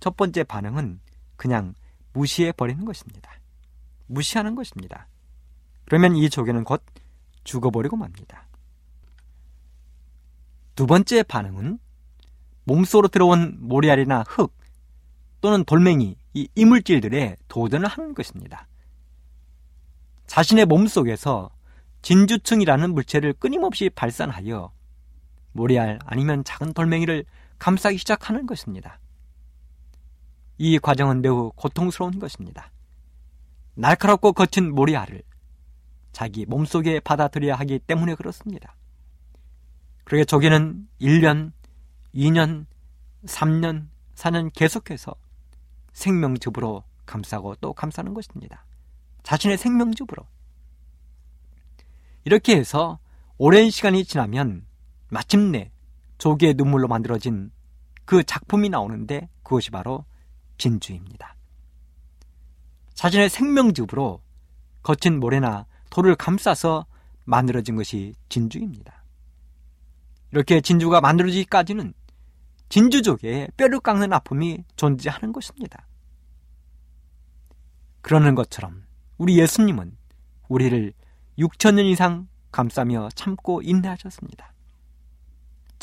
첫 0.00 0.16
번째 0.16 0.44
반응은 0.44 1.00
그냥 1.36 1.74
무시해 2.12 2.52
버리는 2.52 2.82
것입니다. 2.84 3.32
무시하는 4.06 4.54
것입니다. 4.54 5.08
그러면 5.84 6.14
이 6.16 6.30
조개는 6.30 6.64
곧 6.64 6.82
죽어버리고 7.44 7.96
맙니다. 7.96 8.46
두 10.76 10.86
번째 10.86 11.24
반응은 11.24 11.80
몸속으로 12.64 13.08
들어온 13.08 13.56
모래알이나 13.60 14.24
흙 14.28 14.54
또는 15.40 15.64
돌멩이 15.64 16.16
이 16.34 16.48
이물질들에 16.54 17.36
도전을 17.48 17.88
하는 17.88 18.14
것입니다. 18.14 18.68
자신의 20.28 20.66
몸속에서 20.66 21.50
진주층이라는 22.02 22.94
물체를 22.94 23.32
끊임없이 23.32 23.90
발산하여 23.90 24.75
모래알 25.56 25.98
아니면 26.04 26.44
작은 26.44 26.72
돌멩이를 26.72 27.24
감싸기 27.58 27.98
시작하는 27.98 28.46
것입니다. 28.46 29.00
이 30.58 30.78
과정은 30.78 31.22
매우 31.22 31.52
고통스러운 31.56 32.18
것입니다. 32.18 32.70
날카롭고 33.74 34.32
거친 34.32 34.74
모래알을 34.74 35.22
자기 36.12 36.46
몸속에 36.46 37.00
받아들여야 37.00 37.54
하기 37.56 37.78
때문에 37.80 38.14
그렇습니다. 38.14 38.74
그러게 40.04 40.24
조개는 40.24 40.88
1년, 41.00 41.52
2년, 42.14 42.66
3년, 43.26 43.88
4년 44.14 44.50
계속해서 44.54 45.14
생명즙으로 45.92 46.84
감싸고 47.04 47.56
또 47.56 47.72
감싸는 47.72 48.14
것입니다. 48.14 48.64
자신의 49.24 49.58
생명즙으로. 49.58 50.26
이렇게 52.24 52.56
해서 52.56 52.98
오랜 53.36 53.70
시간이 53.70 54.04
지나면 54.04 54.64
마침내 55.08 55.70
조개의 56.18 56.54
눈물로 56.54 56.88
만들어진 56.88 57.50
그 58.04 58.22
작품이 58.24 58.68
나오는데 58.68 59.28
그것이 59.42 59.70
바로 59.70 60.04
진주입니다. 60.58 61.36
자신의 62.94 63.28
생명즙으로 63.28 64.20
거친 64.82 65.20
모래나 65.20 65.66
돌을 65.90 66.14
감싸서 66.14 66.86
만들어진 67.24 67.76
것이 67.76 68.14
진주입니다. 68.28 69.04
이렇게 70.30 70.60
진주가 70.60 71.00
만들어지기까지는 71.00 71.92
진주족에 72.68 73.48
뼈를 73.56 73.80
깎는 73.80 74.12
아픔이 74.12 74.64
존재하는 74.76 75.32
것입니다. 75.32 75.86
그러는 78.00 78.34
것처럼 78.34 78.84
우리 79.18 79.38
예수님은 79.38 79.96
우리를 80.48 80.92
6천년 81.38 81.86
이상 81.86 82.28
감싸며 82.52 83.08
참고 83.14 83.62
인내하셨습니다. 83.62 84.52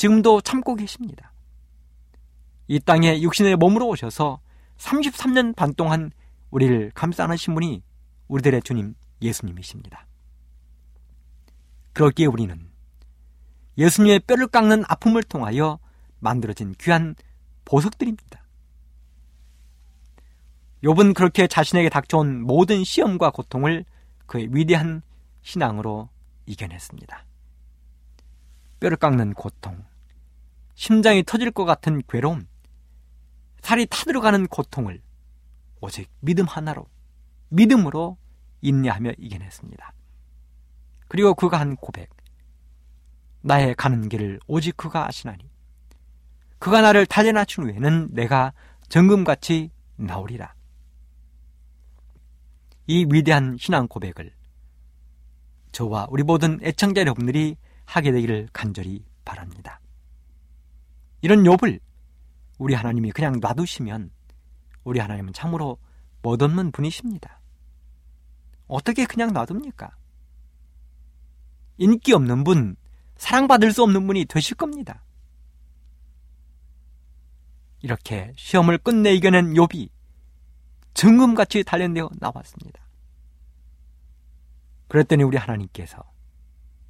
지금도 0.04 0.42
참고 0.42 0.74
계십니다. 0.74 1.32
이 2.68 2.78
땅에 2.78 3.22
육신의 3.22 3.56
몸으로 3.56 3.88
오셔서 3.88 4.38
33년 4.76 5.56
반 5.56 5.72
동안 5.72 6.10
우리를 6.50 6.90
감싸 6.94 7.24
안으신 7.24 7.54
분이 7.54 7.82
우리들의 8.28 8.60
주님 8.64 8.96
예수님이십니다. 9.22 10.06
그렇기에 11.94 12.26
우리는 12.26 12.70
예수님의 13.78 14.20
뼈를 14.20 14.46
깎는 14.46 14.84
아픔을 14.88 15.22
통하여 15.22 15.78
만들어진 16.18 16.74
귀한 16.78 17.14
보석들입니다. 17.64 18.44
욥은 20.82 21.14
그렇게 21.14 21.46
자신에게 21.46 21.88
닥쳐온 21.88 22.42
모든 22.42 22.84
시험과 22.84 23.30
고통을 23.30 23.86
그의 24.26 24.48
위대한 24.50 25.00
신앙으로 25.40 26.10
이겨냈습니다. 26.44 27.24
뼈를 28.80 28.98
깎는 28.98 29.32
고통, 29.32 29.82
심장이 30.74 31.22
터질 31.22 31.50
것 31.50 31.64
같은 31.64 32.02
괴로움, 32.08 32.46
살이 33.60 33.86
타들어가는 33.86 34.46
고통을 34.48 35.00
오직 35.80 36.10
믿음 36.20 36.46
하나로, 36.46 36.86
믿음으로 37.48 38.18
인내하며 38.60 39.12
이겨냈습니다. 39.18 39.92
그리고 41.08 41.34
그가 41.34 41.60
한 41.60 41.76
고백. 41.76 42.10
나의 43.42 43.74
가는 43.74 44.08
길을 44.08 44.40
오직 44.46 44.76
그가 44.76 45.06
아시나니. 45.06 45.48
그가 46.58 46.80
나를 46.80 47.04
달려나춘 47.06 47.64
후에는 47.64 48.08
내가 48.12 48.52
정금같이 48.88 49.70
나오리라. 49.96 50.54
이 52.86 53.06
위대한 53.10 53.56
신앙 53.58 53.86
고백을 53.86 54.32
저와 55.72 56.06
우리 56.10 56.22
모든 56.22 56.58
애청자 56.62 57.00
여러분들이 57.00 57.56
하게 57.84 58.12
되기를 58.12 58.48
간절히 58.52 59.04
바랍니다. 59.24 59.80
이런 61.24 61.42
욥을 61.44 61.80
우리 62.58 62.74
하나님이 62.74 63.10
그냥 63.10 63.40
놔두시면 63.40 64.10
우리 64.84 65.00
하나님은 65.00 65.32
참으로 65.32 65.78
멋없는 66.20 66.70
분이십니다. 66.70 67.40
어떻게 68.66 69.06
그냥 69.06 69.32
놔둡니까? 69.32 69.96
인기 71.78 72.12
없는 72.12 72.44
분, 72.44 72.76
사랑받을 73.16 73.72
수 73.72 73.82
없는 73.84 74.06
분이 74.06 74.26
되실 74.26 74.54
겁니다. 74.54 75.02
이렇게 77.80 78.34
시험을 78.36 78.76
끝내 78.76 79.14
이겨낸 79.14 79.54
욥이 79.54 79.88
증금같이 80.92 81.64
단련되어 81.64 82.10
나왔습니다. 82.18 82.84
그랬더니 84.88 85.22
우리 85.22 85.38
하나님께서 85.38 86.02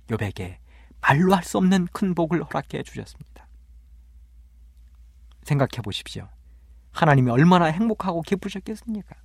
욥에게 0.09 0.57
말로 1.01 1.37
할 1.37 1.45
수 1.45 1.57
없는 1.59 1.87
큰 1.93 2.17
복을 2.17 2.43
허락해 2.43 2.83
주셨습니다. 2.83 3.44
생각해 5.45 5.83
보십시오. 5.83 6.29
하나님이 6.93 7.31
얼마나 7.31 7.67
행복하고 7.67 8.23
기쁘셨겠습니까? 8.23 9.17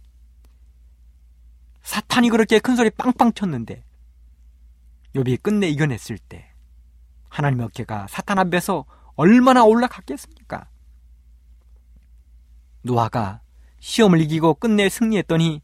사탄이 1.82 2.30
그렇게 2.30 2.60
큰 2.60 2.76
소리 2.76 2.90
빵빵 2.90 3.34
쳤는데 3.34 3.84
욥이 5.16 5.42
끝내 5.42 5.68
이겨냈을 5.68 6.18
때 6.18 6.52
하나님의 7.30 7.66
어깨가 7.68 8.08
사탄 8.08 8.40
앞에서 8.40 8.86
얼마나 9.16 9.64
올라갔겠습니까? 9.64 10.70
노아가 12.82 13.42
시험을 13.80 14.22
이기고 14.22 14.56
끝내 14.56 14.90
승리했더니 14.90 15.62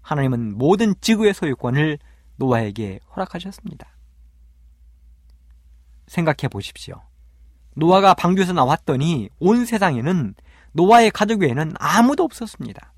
하나님은 0.00 0.58
모든 0.58 0.94
지구의 1.00 1.32
소유권을 1.34 1.98
노아에게 2.36 3.00
허락하셨습니다. 3.14 3.88
생각해 6.06 6.48
보십시오. 6.50 7.02
노아가 7.74 8.14
방주에서 8.14 8.52
나왔더니 8.52 9.30
온 9.38 9.64
세상에는 9.64 10.34
노아의 10.72 11.10
가족 11.10 11.40
외에는 11.42 11.72
아무도 11.78 12.24
없었습니다. 12.24 12.92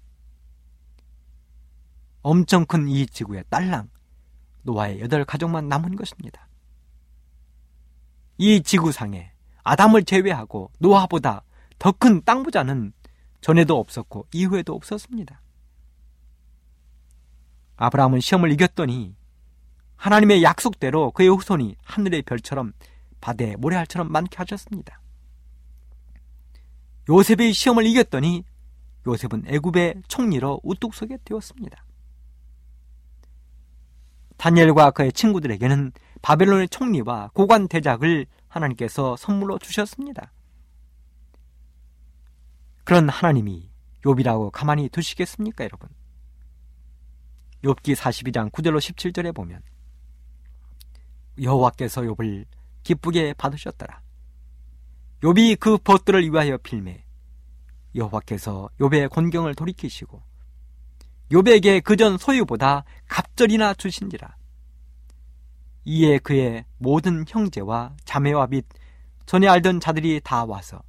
엄청 2.22 2.64
큰 2.64 2.88
이 2.88 3.06
지구의 3.06 3.44
딸랑 3.50 3.90
노아의 4.62 5.00
여덟 5.00 5.24
가족만 5.24 5.68
남은 5.68 5.96
것입니다. 5.96 6.48
이 8.38 8.62
지구상에 8.62 9.30
아담을 9.62 10.04
제외하고 10.04 10.70
노아보다 10.78 11.42
더 11.78 11.92
큰 11.92 12.22
땅 12.22 12.42
부자는 12.42 12.92
전에도 13.40 13.78
없었고 13.78 14.26
이후에도 14.32 14.74
없었습니다. 14.74 15.40
아브라함은 17.76 18.20
시험을 18.20 18.52
이겼더니 18.52 19.14
하나님의 19.96 20.42
약속대로 20.42 21.10
그의 21.10 21.28
후손이 21.28 21.76
하늘의 21.84 22.22
별처럼 22.22 22.72
바다의 23.24 23.56
모래알처럼 23.56 24.12
많게 24.12 24.37
하셨습니다. 24.37 25.00
요셉의 27.08 27.54
시험을 27.54 27.87
이겼더니 27.87 28.44
요셉은 29.06 29.44
애굽의 29.46 30.02
총리로 30.08 30.60
우뚝 30.62 30.94
서게 30.94 31.16
되었습니다. 31.24 31.84
다니엘과 34.37 34.90
그의 34.90 35.10
친구들에게는 35.12 35.92
바벨론의 36.20 36.68
총리와 36.68 37.30
고관 37.32 37.66
대작을 37.66 38.26
하나님께서 38.48 39.16
선물로 39.16 39.58
주셨습니다. 39.58 40.30
그런 42.84 43.08
하나님이 43.08 43.70
욥이라고 44.02 44.50
가만히 44.52 44.90
두시겠습니까, 44.90 45.64
여러분? 45.64 45.88
욥기 47.62 47.96
42장 47.96 48.50
9절로 48.50 48.78
17절에 48.78 49.34
보면 49.34 49.62
여호와께서 51.40 52.02
욥을 52.02 52.44
기쁘게 52.85 53.35
받으셨더라. 53.35 54.01
욥이 55.23 55.59
그 55.59 55.79
벗들을 55.79 56.23
위하여 56.31 56.59
필매 56.59 57.05
여호와께서 57.94 58.68
욥의 58.79 59.11
곤경을 59.11 59.55
돌이키시고 59.55 60.23
욥에게 61.31 61.83
그전 61.83 62.18
소유보다 62.18 62.85
갑절이나 63.09 63.75
주신지라. 63.75 64.37
이에 65.87 66.18
그의 66.18 66.64
모든 66.79 67.25
형제와 67.27 67.97
자매와 68.05 68.49
및 68.49 68.66
전에 69.27 69.49
알던 69.49 69.81
자들이 69.81 70.20
다 70.23 70.44
와서 70.44 70.83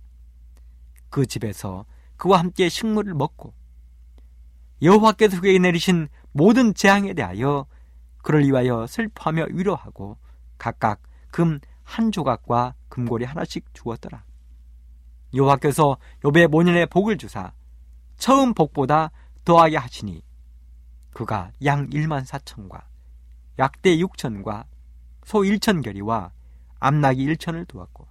그 1.10 1.25
집에서 1.25 1.86
그와 2.17 2.39
함께 2.39 2.69
식물을 2.69 3.13
먹고 3.13 3.53
여호와께서 4.81 5.41
그에게 5.41 5.60
내리신 5.60 6.10
모든 6.31 6.73
재앙에 6.73 7.13
대하여 7.13 7.65
그를 8.21 8.43
위하여 8.45 8.86
슬퍼하며 8.88 9.47
위로하고 9.51 10.17
각각 10.58 11.01
금 11.31 11.60
한 11.85 12.11
조각과 12.11 12.75
금고리 12.89 13.23
하나씩 13.23 13.73
주었더라. 13.73 14.23
여호와께서 15.33 15.97
욥의 16.23 16.47
모년의 16.47 16.87
복을 16.87 17.17
주사 17.17 17.53
처음 18.17 18.53
복보다 18.53 19.11
더하게 19.45 19.77
하시니 19.77 20.23
그가 21.13 21.51
양 21.63 21.89
1만 21.89 22.25
4천과 22.25 22.83
약대 23.59 23.95
6천과 23.97 24.65
소 25.23 25.39
1천 25.39 25.83
결이와 25.83 26.31
암나기 26.79 27.25
1천을 27.27 27.67
두었고 27.67 28.07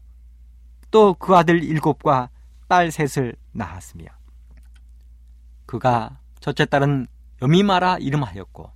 또 0.90 1.14
그 1.14 1.34
아들 1.34 1.62
일곱과 1.62 2.30
딸 2.68 2.90
셋을 2.90 3.34
낳았으며 3.52 4.06
그가 5.66 6.18
첫째 6.40 6.64
딸은 6.64 7.06
여미마라 7.42 7.98
이름하였고 7.98 8.70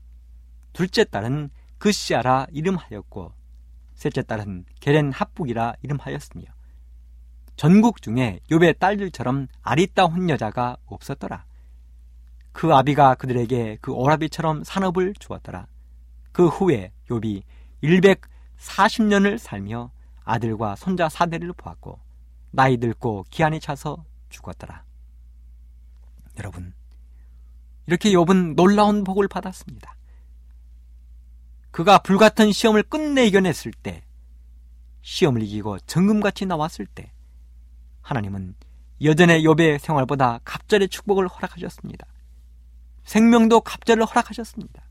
둘째 0.72 1.04
딸은 1.04 1.50
그시아라 1.78 2.46
이름하였고 2.50 3.32
셋째 3.98 4.22
딸은 4.22 4.64
게렌 4.78 5.10
합북이라 5.10 5.74
이름하였으며 5.82 6.44
전국 7.56 8.00
중에 8.00 8.38
욥의 8.48 8.78
딸들처럼 8.78 9.48
아리따운 9.60 10.30
여자가 10.30 10.76
없었더라. 10.86 11.44
그 12.52 12.72
아비가 12.72 13.16
그들에게 13.16 13.78
그 13.80 13.92
오라비처럼 13.92 14.62
산업을 14.62 15.14
주었더라. 15.18 15.66
그 16.30 16.46
후에 16.46 16.92
욥이 17.10 17.42
140년을 17.82 19.36
살며 19.36 19.90
아들과 20.22 20.76
손자 20.76 21.08
사대를 21.08 21.52
보았고 21.52 21.98
나이 22.52 22.76
들고 22.76 23.24
기한이 23.30 23.58
차서 23.58 24.04
죽었더라. 24.28 24.84
여러분, 26.38 26.72
이렇게 27.86 28.12
욥은 28.12 28.54
놀라운 28.54 29.02
복을 29.02 29.26
받았습니다. 29.26 29.97
그가 31.78 31.98
불같은 31.98 32.50
시험을 32.50 32.82
끝내 32.82 33.24
이겨냈을 33.26 33.70
때, 33.70 34.02
시험을 35.02 35.42
이기고 35.42 35.78
정금같이 35.86 36.44
나왔을 36.44 36.86
때, 36.86 37.12
하나님은 38.00 38.56
여전의 39.04 39.44
욥의 39.44 39.78
생활보다 39.78 40.40
갑절의 40.42 40.88
축복을 40.88 41.28
허락하셨습니다. 41.28 42.04
생명도 43.04 43.60
갑절을 43.60 44.04
허락하셨습니다. 44.06 44.82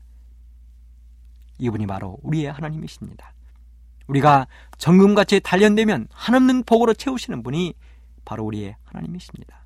이분이 1.58 1.86
바로 1.86 2.16
우리의 2.22 2.50
하나님이십니다. 2.50 3.34
우리가 4.06 4.46
정금같이 4.78 5.40
단련되면 5.40 6.08
한없는 6.10 6.62
복으로 6.62 6.94
채우시는 6.94 7.42
분이 7.42 7.74
바로 8.24 8.46
우리의 8.46 8.76
하나님이십니다. 8.84 9.62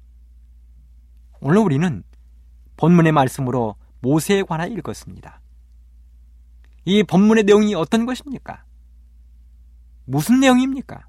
오늘 1.39 1.59
우리는 1.59 2.03
본문의 2.77 3.13
말씀으로 3.13 3.77
모세에 4.01 4.43
관하여 4.43 4.73
읽었습니다. 4.73 5.42
이 6.85 7.03
본문의 7.03 7.45
내용이 7.45 7.75
어떤 7.75 8.07
것입니까? 8.07 8.65
무슨 10.05 10.41
내용입니까? 10.41 11.07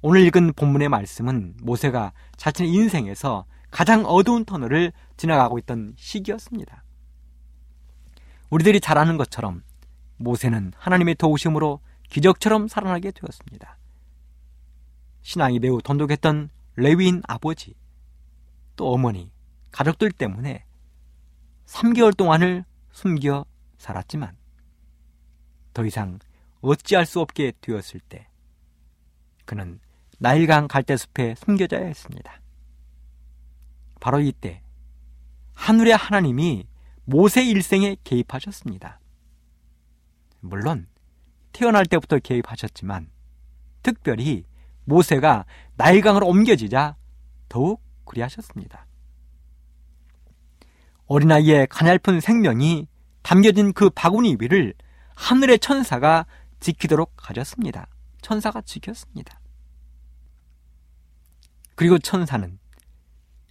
오늘 0.00 0.20
읽은 0.26 0.52
본문의 0.54 0.88
말씀은 0.88 1.56
모세가 1.62 2.12
자신의 2.36 2.72
인생에서 2.72 3.44
가장 3.70 4.04
어두운 4.06 4.44
터널을 4.44 4.92
지나가고 5.16 5.58
있던 5.58 5.94
시기였습니다. 5.96 6.84
우리들이 8.50 8.80
잘 8.80 8.96
아는 8.96 9.16
것처럼 9.18 9.62
모세는 10.16 10.72
하나님의 10.76 11.16
도우심으로 11.16 11.80
기적처럼 12.08 12.68
살아나게 12.68 13.10
되었습니다. 13.10 13.76
신앙이 15.20 15.58
매우 15.58 15.82
돈독했던 15.82 16.48
레위인 16.76 17.20
아버지, 17.26 17.74
또 18.76 18.92
어머니, 18.92 19.30
가족들 19.72 20.12
때문에 20.12 20.64
3개월 21.66 22.16
동안을 22.16 22.64
숨겨 22.90 23.44
살았지만 23.78 24.36
더 25.72 25.84
이상 25.84 26.18
어찌할 26.60 27.06
수 27.06 27.20
없게 27.20 27.52
되었을 27.60 28.00
때 28.00 28.28
그는 29.44 29.80
나일강 30.18 30.68
갈대숲에 30.68 31.36
숨겨져야 31.36 31.86
했습니다. 31.86 32.40
바로 34.00 34.20
이때 34.20 34.62
하늘의 35.54 35.96
하나님이 35.96 36.66
모세 37.04 37.44
일생에 37.44 37.96
개입하셨습니다. 38.04 39.00
물론 40.40 40.86
태어날 41.52 41.86
때부터 41.86 42.18
개입하셨지만 42.18 43.10
특별히 43.82 44.44
모세가 44.84 45.46
나일강으로 45.76 46.26
옮겨지자 46.26 46.96
더욱 47.48 47.82
그리하셨습니다. 48.04 48.86
어린아이의 51.06 51.68
가냘픈 51.68 52.20
생명이 52.20 52.86
담겨진 53.28 53.74
그 53.74 53.90
바구니 53.90 54.38
위를 54.40 54.72
하늘의 55.14 55.58
천사가 55.58 56.24
지키도록 56.60 57.12
하셨습니다. 57.28 57.86
천사가 58.22 58.62
지켰습니다. 58.62 59.38
그리고 61.74 61.98
천사는 61.98 62.58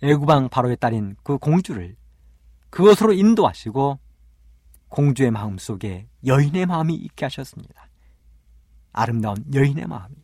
애구방 0.01 0.49
바로의 0.49 0.77
딸인 0.77 1.15
그 1.21 1.37
공주를 1.37 1.95
그것으로 2.71 3.13
인도하시고 3.13 3.99
공주의 4.89 5.29
마음 5.29 5.59
속에 5.59 6.07
여인의 6.25 6.65
마음이 6.65 6.95
있게 6.95 7.25
하셨습니다. 7.25 7.87
아름다운 8.93 9.45
여인의 9.53 9.85
마음이. 9.85 10.15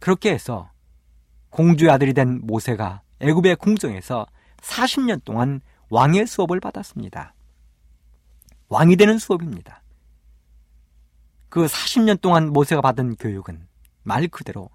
그렇게 0.00 0.32
해서 0.32 0.68
공주의 1.48 1.92
아들이 1.92 2.12
된 2.12 2.40
모세가 2.42 3.02
애굽의 3.20 3.54
궁정에서 3.54 4.26
40년 4.56 5.22
동안 5.24 5.60
왕의 5.90 6.26
수업을 6.26 6.58
받았습니다. 6.58 7.34
왕이 8.70 8.96
되는 8.96 9.18
수업입니다. 9.18 9.82
그 11.48 11.66
40년 11.66 12.20
동안 12.20 12.52
모세가 12.52 12.80
받은 12.80 13.16
교육은 13.16 13.66
말 14.02 14.28
그대로 14.28 14.70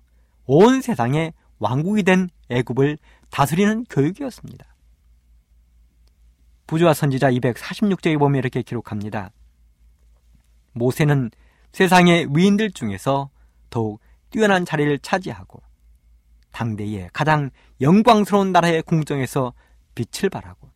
온 0.46 0.82
세상에 0.82 1.34
왕국이 1.60 2.04
된 2.04 2.30
애굽을 2.50 2.98
다스리는 3.32 3.86
교육이었습니다. 3.86 4.76
부조와 6.68 6.94
선지자 6.94 7.32
246쪽에 7.32 8.20
보면 8.20 8.38
이렇게 8.40 8.62
기록합니다. 8.62 9.32
모세는 10.74 11.32
세상의 11.72 12.28
위인들 12.36 12.72
중에서 12.72 13.30
더욱 13.70 14.02
뛰어난 14.30 14.66
자리를 14.66 15.00
차지하고 15.00 15.62
당대의 16.52 17.10
가장 17.14 17.50
영광스러운 17.80 18.52
나라의 18.52 18.84
궁정에서 18.84 19.54
빛을 19.94 20.30
발하고 20.30 20.70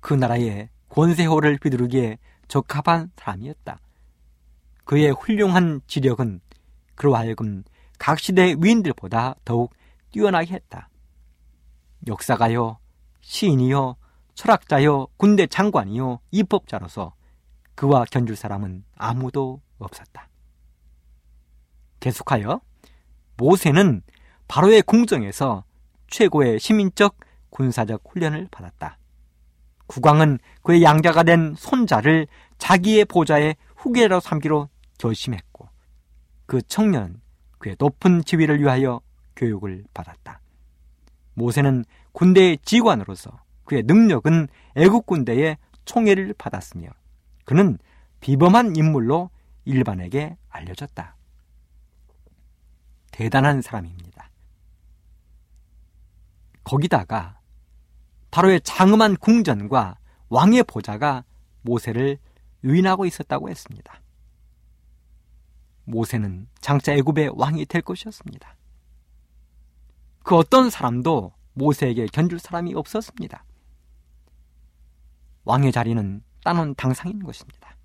그 0.00 0.14
나라의 0.14 0.68
권세호를 0.92 1.58
휘두르기에 1.62 2.18
적합한 2.48 3.12
사람이었다. 3.16 3.80
그의 4.84 5.10
훌륭한 5.10 5.80
지력은 5.86 6.40
그로 6.94 7.16
하여금 7.16 7.64
각 7.98 8.18
시대 8.18 8.54
위인들보다 8.58 9.36
더욱 9.44 9.72
뛰어나게 10.10 10.52
했다. 10.54 10.90
역사가요, 12.06 12.78
시인이요, 13.22 13.96
철학자요, 14.34 15.06
군대 15.16 15.46
장관이요, 15.46 16.20
입법자로서 16.30 17.14
그와 17.74 18.04
견줄 18.10 18.36
사람은 18.36 18.84
아무도 18.94 19.62
없었다. 19.78 20.28
계속하여 22.00 22.60
모세는 23.38 24.02
바로의 24.46 24.82
궁정에서 24.82 25.64
최고의 26.08 26.60
시민적 26.60 27.16
군사적 27.48 28.02
훈련을 28.06 28.48
받았다. 28.50 28.98
국왕은 29.86 30.38
그의 30.62 30.82
양자가 30.82 31.22
된 31.22 31.54
손자를 31.56 32.26
자기의 32.58 33.04
보좌의 33.04 33.56
후계로 33.76 34.20
삼기로 34.20 34.68
결심했고 34.98 35.68
그 36.46 36.62
청년은 36.62 37.20
그의 37.58 37.76
높은 37.78 38.24
지위를 38.24 38.60
위하여 38.60 39.00
교육을 39.36 39.84
받았다. 39.94 40.40
모세는 41.34 41.84
군대의 42.12 42.58
지관으로서 42.64 43.42
그의 43.64 43.82
능력은 43.84 44.48
애국 44.76 45.06
군대의 45.06 45.56
총애를 45.84 46.34
받았으며 46.36 46.88
그는 47.44 47.78
비범한 48.20 48.76
인물로 48.76 49.30
일반에게 49.64 50.36
알려졌다. 50.48 51.16
대단한 53.10 53.62
사람입니다. 53.62 54.30
거기다가 56.64 57.38
바로의 58.32 58.62
장엄한 58.62 59.18
궁전과 59.18 59.98
왕의 60.30 60.64
보좌가 60.64 61.24
모세를 61.60 62.18
유인하고 62.64 63.04
있었다고 63.04 63.50
했습니다. 63.50 64.00
모세는 65.84 66.48
장차 66.60 66.94
애굽의 66.94 67.32
왕이 67.34 67.66
될 67.66 67.82
것이었습니다. 67.82 68.56
그 70.24 70.34
어떤 70.34 70.70
사람도 70.70 71.34
모세에게 71.52 72.06
견줄 72.06 72.38
사람이 72.38 72.74
없었습니다. 72.74 73.44
왕의 75.44 75.70
자리는 75.70 76.22
따놓은 76.42 76.74
당상인 76.76 77.22
것입니다. 77.22 77.76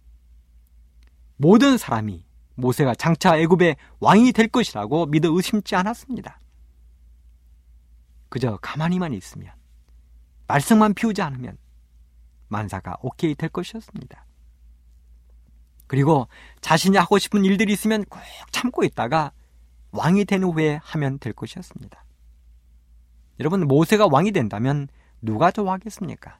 모든 1.35 1.77
사람이 1.77 2.25
모세가 2.55 2.95
장차 2.95 3.37
애굽의 3.37 3.75
왕이 3.99 4.31
될 4.31 4.47
것이라고 4.47 5.07
믿어 5.07 5.29
의심치 5.29 5.75
않았습니다. 5.75 6.39
그저 8.29 8.57
가만히만 8.61 9.13
있으면 9.13 9.56
말썽만 10.47 10.93
피우지 10.93 11.21
않으면 11.21 11.57
만사가 12.47 12.97
오케이 13.01 13.35
될 13.35 13.49
것이었습니다. 13.49 14.25
그리고 15.87 16.27
자신이 16.61 16.97
하고 16.97 17.17
싶은 17.17 17.45
일들이 17.45 17.73
있으면 17.73 18.03
꼭 18.05 18.19
참고 18.51 18.83
있다가 18.83 19.31
왕이 19.91 20.25
된 20.25 20.43
후에 20.43 20.79
하면 20.83 21.17
될 21.19 21.33
것이었습니다. 21.33 22.03
여러분, 23.39 23.67
모세가 23.67 24.07
왕이 24.11 24.31
된다면 24.31 24.87
누가 25.21 25.51
좋아하겠습니까? 25.51 26.39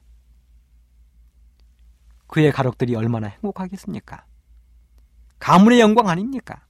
그의 2.26 2.52
가족들이 2.52 2.94
얼마나 2.94 3.28
행복하겠습니까? 3.28 4.24
가문의 5.38 5.80
영광 5.80 6.08
아닙니까? 6.08 6.66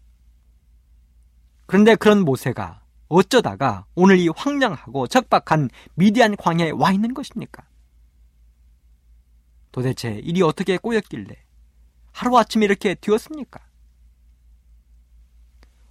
그런데 1.66 1.96
그런 1.96 2.20
모세가 2.24 2.83
어쩌다가 3.09 3.87
오늘 3.94 4.18
이 4.18 4.29
황량하고 4.29 5.07
적박한 5.07 5.71
미디안 5.94 6.37
광야에 6.37 6.71
와 6.71 6.92
있는 6.92 7.14
것입니까? 7.14 7.64
도대체 9.73 10.14
일이 10.25 10.42
어떻게 10.42 10.77
꼬였길래 10.79 11.35
하루아침에 12.12 12.64
이렇게 12.64 12.94
되었습니까? 12.94 13.61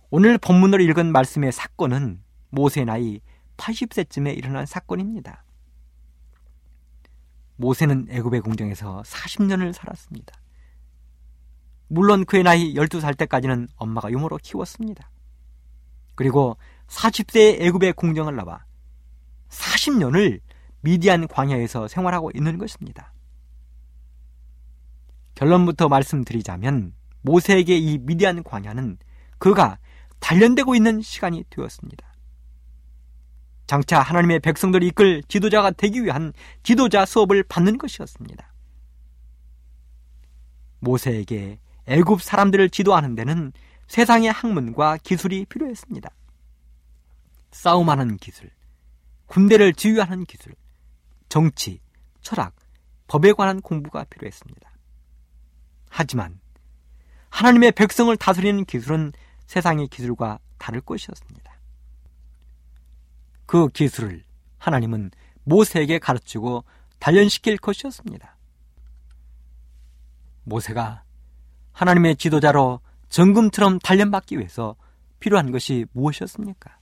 오늘 0.10 0.38
본문으로 0.38 0.82
읽은 0.84 1.12
말씀의 1.12 1.52
사건은 1.52 2.24
모세 2.50 2.86
나이 2.86 3.20
80세쯤에 3.58 4.38
일어난 4.38 4.66
사건입니다. 4.66 5.44
모세는 7.58 8.08
애굽의 8.10 8.42
궁정에서 8.42 9.02
40년을 9.04 9.74
살았습니다. 9.74 10.40
물론 11.88 12.26
그의 12.26 12.44
나이 12.44 12.74
12살 12.74 13.18
때까지는 13.18 13.68
엄마가 13.76 14.12
유모로 14.12 14.38
키웠습니다. 14.38 15.10
그리고 16.16 16.58
40세의 16.88 17.62
애굽의 17.62 17.94
궁정을 17.94 18.36
나와 18.36 18.66
40년을 19.50 20.42
미디안 20.82 21.28
광야에서 21.28 21.88
생활하고 21.88 22.32
있는 22.34 22.58
것입니다. 22.58 23.14
결론부터 25.36 25.88
말씀드리자면 25.90 26.94
모세에게 27.22 27.78
이 27.78 27.98
미디안 28.00 28.44
광야는 28.44 28.98
그가 29.38 29.78
단련되고 30.20 30.76
있는 30.76 31.02
시간이 31.02 31.44
되었습니다. 31.50 32.08
장차 33.68 34.00
하나님의 34.00 34.40
백성들을 34.40 34.88
이끌 34.88 35.22
지도자가 35.28 35.72
되기 35.72 36.04
위한 36.04 36.32
지도자 36.64 37.06
수업을 37.06 37.44
받는 37.44 37.78
것이었습니다. 37.78 38.54
모세에게 40.80 41.60
애굽 41.86 42.22
사람들을 42.22 42.70
지도하는 42.70 43.16
데는 43.16 43.52
세상의 43.88 44.32
학문과 44.32 44.98
기술이 44.98 45.46
필요했습니다. 45.46 46.10
싸움하는 47.58 48.18
기술, 48.18 48.52
군대를 49.26 49.74
지휘하는 49.74 50.26
기술, 50.26 50.54
정치, 51.28 51.82
철학, 52.22 52.56
법에 53.08 53.34
관한 53.34 53.62
공부가 53.62 54.04
필요했습니다. 54.04 54.70
하지만 55.90 56.40
하나님의 57.30 57.72
백성을 57.72 58.16
다스리는 58.16 58.64
기술은 58.64 59.12
세상의 59.48 59.88
기술과 59.88 60.38
다를 60.60 60.82
것이었습니다. 60.82 61.52
그 63.48 63.70
기술을 63.70 64.24
하나님은 64.60 65.10
모세에게 65.44 65.98
가르치고 65.98 66.64
단련시킬 67.00 67.58
것이었습니다. 67.58 68.38
모세가 70.44 71.04
하나님의 71.72 72.18
지도자로 72.18 72.82
정금처럼 73.10 73.80
단련받기 73.80 74.38
위해서 74.38 74.76
필요한 75.20 75.52
것이 75.52 75.86
무엇이었습니까? 75.94 76.77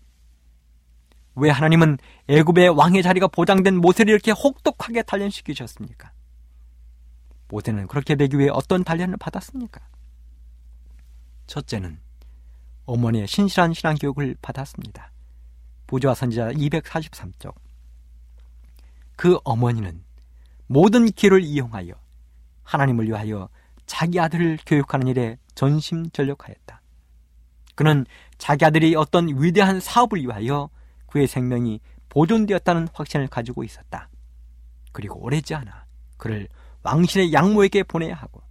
왜 1.35 1.49
하나님은 1.49 1.97
애굽의 2.27 2.69
왕의 2.69 3.03
자리가 3.03 3.27
보장된 3.27 3.77
모세를 3.77 4.13
이렇게 4.13 4.31
혹독하게 4.31 5.03
단련시키셨습니까? 5.03 6.11
모세는 7.49 7.87
그렇게 7.87 8.15
되기 8.15 8.37
위해 8.37 8.49
어떤 8.51 8.83
단련을 8.83 9.17
받았습니까? 9.17 9.81
첫째는 11.47 11.99
어머니의 12.85 13.27
신실한 13.27 13.73
신앙 13.73 13.95
교육을 13.95 14.35
받았습니다. 14.41 15.11
부조와 15.87 16.15
선지자 16.15 16.51
243쪽. 16.53 17.53
그 19.15 19.39
어머니는 19.43 20.03
모든 20.67 21.05
길을 21.05 21.43
이용하여 21.43 21.93
하나님을 22.63 23.07
위하여 23.07 23.49
자기 23.85 24.19
아들을 24.19 24.59
교육하는 24.65 25.07
일에 25.07 25.37
전심전력하였다. 25.53 26.81
그는 27.75 28.05
자기 28.37 28.65
아들이 28.65 28.95
어떤 28.95 29.27
위대한 29.41 29.79
사업을 29.79 30.21
위하여 30.21 30.69
그의 31.15 31.27
생명이 31.27 31.79
보존되었다는 32.09 32.89
확신을 32.91 33.27
가지고 33.27 33.63
있었다. 33.63 34.09
그리고 34.91 35.17
오래지 35.23 35.55
않아 35.55 35.85
그를 36.17 36.49
왕신의 36.83 37.31
양모에게 37.31 37.83
보내야 37.83 38.13
하고 38.13 38.41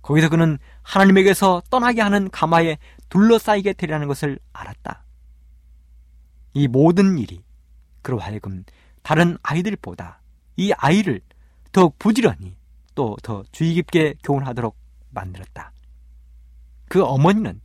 거기서 0.00 0.30
그는 0.30 0.56
하나님에게서 0.80 1.60
떠나게 1.68 2.00
하는 2.00 2.30
가마에 2.30 2.78
둘러싸이게 3.10 3.74
되리라는 3.74 4.08
것을 4.08 4.38
알았다. 4.54 5.04
이 6.54 6.68
모든 6.68 7.18
일이 7.18 7.44
그로 8.00 8.18
하여금 8.18 8.64
다른 9.02 9.36
아이들보다 9.42 10.22
이 10.56 10.72
아이를 10.72 11.20
더 11.70 11.92
부지런히 11.98 12.56
또 12.94 13.16
더 13.22 13.44
주의 13.52 13.74
깊게 13.74 14.14
교훈하도록 14.22 14.74
만들었다. 15.10 15.72
그 16.88 17.04
어머니는 17.04 17.60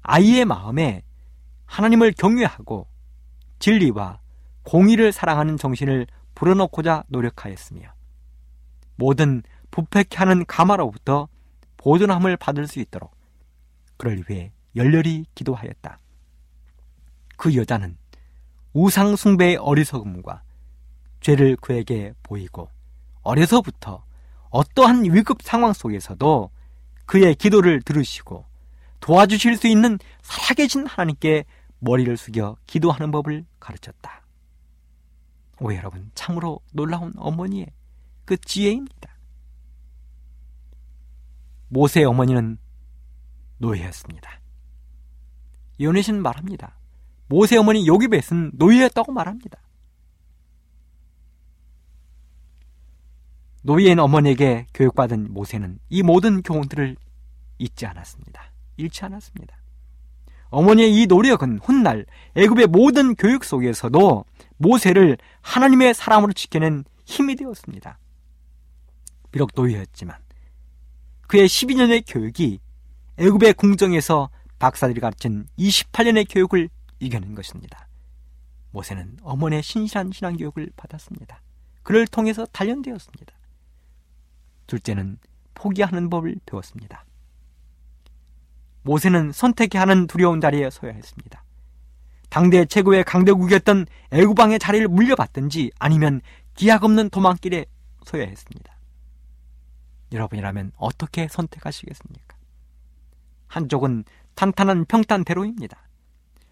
아이의 0.00 0.46
마음에 0.46 1.02
하나님을 1.66 2.12
경외하고 2.12 2.86
진리와 3.58 4.20
공의를 4.62 5.12
사랑하는 5.12 5.56
정신을 5.56 6.06
불어넣고자 6.34 7.04
노력하였으며 7.08 7.88
모든 8.96 9.42
부패케 9.70 10.16
하는 10.16 10.44
가마로부터 10.46 11.28
보존함을 11.76 12.36
받을 12.36 12.66
수 12.66 12.80
있도록 12.80 13.14
그를 13.96 14.24
위해 14.28 14.52
열렬히 14.74 15.24
기도하였다. 15.34 15.98
그 17.36 17.54
여자는 17.54 17.96
우상숭배의 18.72 19.56
어리석음과 19.56 20.42
죄를 21.20 21.56
그에게 21.56 22.12
보이고 22.22 22.68
어려서부터 23.22 24.04
어떠한 24.50 25.04
위급 25.04 25.42
상황 25.42 25.72
속에서도 25.72 26.50
그의 27.06 27.34
기도를 27.34 27.82
들으시고 27.82 28.44
도와주실 29.00 29.56
수 29.56 29.66
있는 29.66 29.98
살아계신 30.22 30.86
하나님께 30.86 31.44
머리를 31.78 32.16
숙여 32.16 32.56
기도하는 32.66 33.10
법을 33.10 33.44
가르쳤다. 33.60 34.22
오 35.60 35.72
여러분 35.74 36.10
참으로 36.14 36.60
놀라운 36.72 37.12
어머니의 37.16 37.72
그 38.24 38.36
지혜입니다. 38.36 39.16
모세의 41.68 42.06
어머니는 42.06 42.58
노예였습니다. 43.58 44.40
요네신 45.80 46.22
말합니다. 46.22 46.78
모세 47.28 47.56
어머니 47.56 47.86
요기벳은 47.86 48.52
노예였다고 48.54 49.12
말합니다. 49.12 49.58
노예인 53.62 53.98
어머니에게 53.98 54.66
교육받은 54.72 55.32
모세는 55.32 55.80
이 55.88 56.02
모든 56.02 56.42
교훈들을 56.42 56.96
잊지 57.58 57.84
않았습니다. 57.86 58.52
잃지 58.76 59.04
않았습니다. 59.04 59.56
어머니의 60.50 60.94
이 60.94 61.06
노력은 61.06 61.60
훗날 61.62 62.06
애굽의 62.34 62.68
모든 62.68 63.14
교육 63.14 63.44
속에서도 63.44 64.24
모세를 64.58 65.18
하나님의 65.42 65.94
사람으로 65.94 66.32
지켜낸 66.32 66.84
힘이 67.04 67.36
되었습니다. 67.36 67.98
비록 69.30 69.50
노예였지만 69.54 70.16
그의 71.26 71.46
12년의 71.46 72.04
교육이 72.06 72.60
애굽의 73.18 73.54
궁정에서 73.54 74.30
박사들이 74.58 75.00
가르친 75.00 75.46
28년의 75.58 76.26
교육을 76.30 76.68
이겨낸 77.00 77.34
것입니다. 77.34 77.88
모세는 78.70 79.18
어머니의 79.22 79.62
신실한 79.62 80.12
신앙 80.12 80.36
교육을 80.36 80.70
받았습니다. 80.76 81.42
그를 81.82 82.06
통해서 82.06 82.46
단련되었습니다. 82.46 83.34
둘째는 84.66 85.18
포기하는 85.54 86.10
법을 86.10 86.36
배웠습니다. 86.46 87.04
모세는 88.86 89.32
선택해야 89.32 89.82
하는 89.82 90.06
두려운 90.06 90.40
자리에 90.40 90.70
서야 90.70 90.92
했습니다. 90.92 91.42
당대 92.30 92.64
최고의 92.64 93.04
강대국이었던 93.04 93.86
애구방의 94.12 94.58
자리를 94.58 94.86
물려받든지 94.88 95.72
아니면 95.78 96.20
기약 96.54 96.84
없는 96.84 97.10
도망길에 97.10 97.66
서야 98.04 98.24
했습니다. 98.24 98.76
여러분이라면 100.12 100.72
어떻게 100.76 101.26
선택하시겠습니까? 101.28 102.36
한쪽은 103.48 104.04
탄탄한 104.36 104.84
평탄대로입니다. 104.84 105.76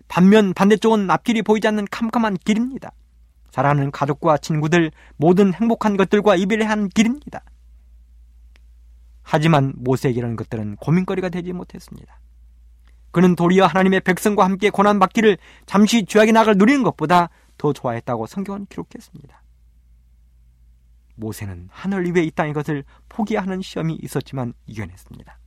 반면 0.09 0.55
반대쪽은 0.55 1.11
앞길이 1.11 1.43
보이지 1.43 1.69
않는 1.69 1.87
캄캄한 1.91 2.39
길입니다. 2.39 2.93
사랑하는 3.51 3.93
가족과 3.93 4.39
친구들, 4.39 4.91
모든 5.17 5.55
행복한 5.55 5.97
것들과 5.97 6.35
이별한 6.35 6.89
길입니다. 6.89 7.45
하지만 9.23 9.73
모세에게 9.77 10.19
이런 10.19 10.35
것들은 10.37 10.77
고민거리가 10.77 11.29
되지 11.29 11.53
못했습니다. 11.53 12.19
그는 13.15 13.37
도리어 13.37 13.67
하나님의 13.67 14.01
백성과 14.01 14.45
함께 14.45 14.71
고난받기를 14.71 15.39
잠시 15.67 16.05
죄악의 16.05 16.33
낙을 16.33 16.59
누리는 16.59 16.83
것보다 16.83 17.31
더 17.57 17.73
좋아했다고 17.73 18.27
성경은 18.27 18.67
기록했습니다. 18.67 19.41
모세는 21.15 21.69
하늘 21.71 22.13
위에 22.13 22.25
있다는 22.25 22.53
것을 22.53 22.83
포기하는 23.09 23.63
시험이 23.63 23.97
있었지만 24.03 24.53
이겨냈습니다. 24.67 25.39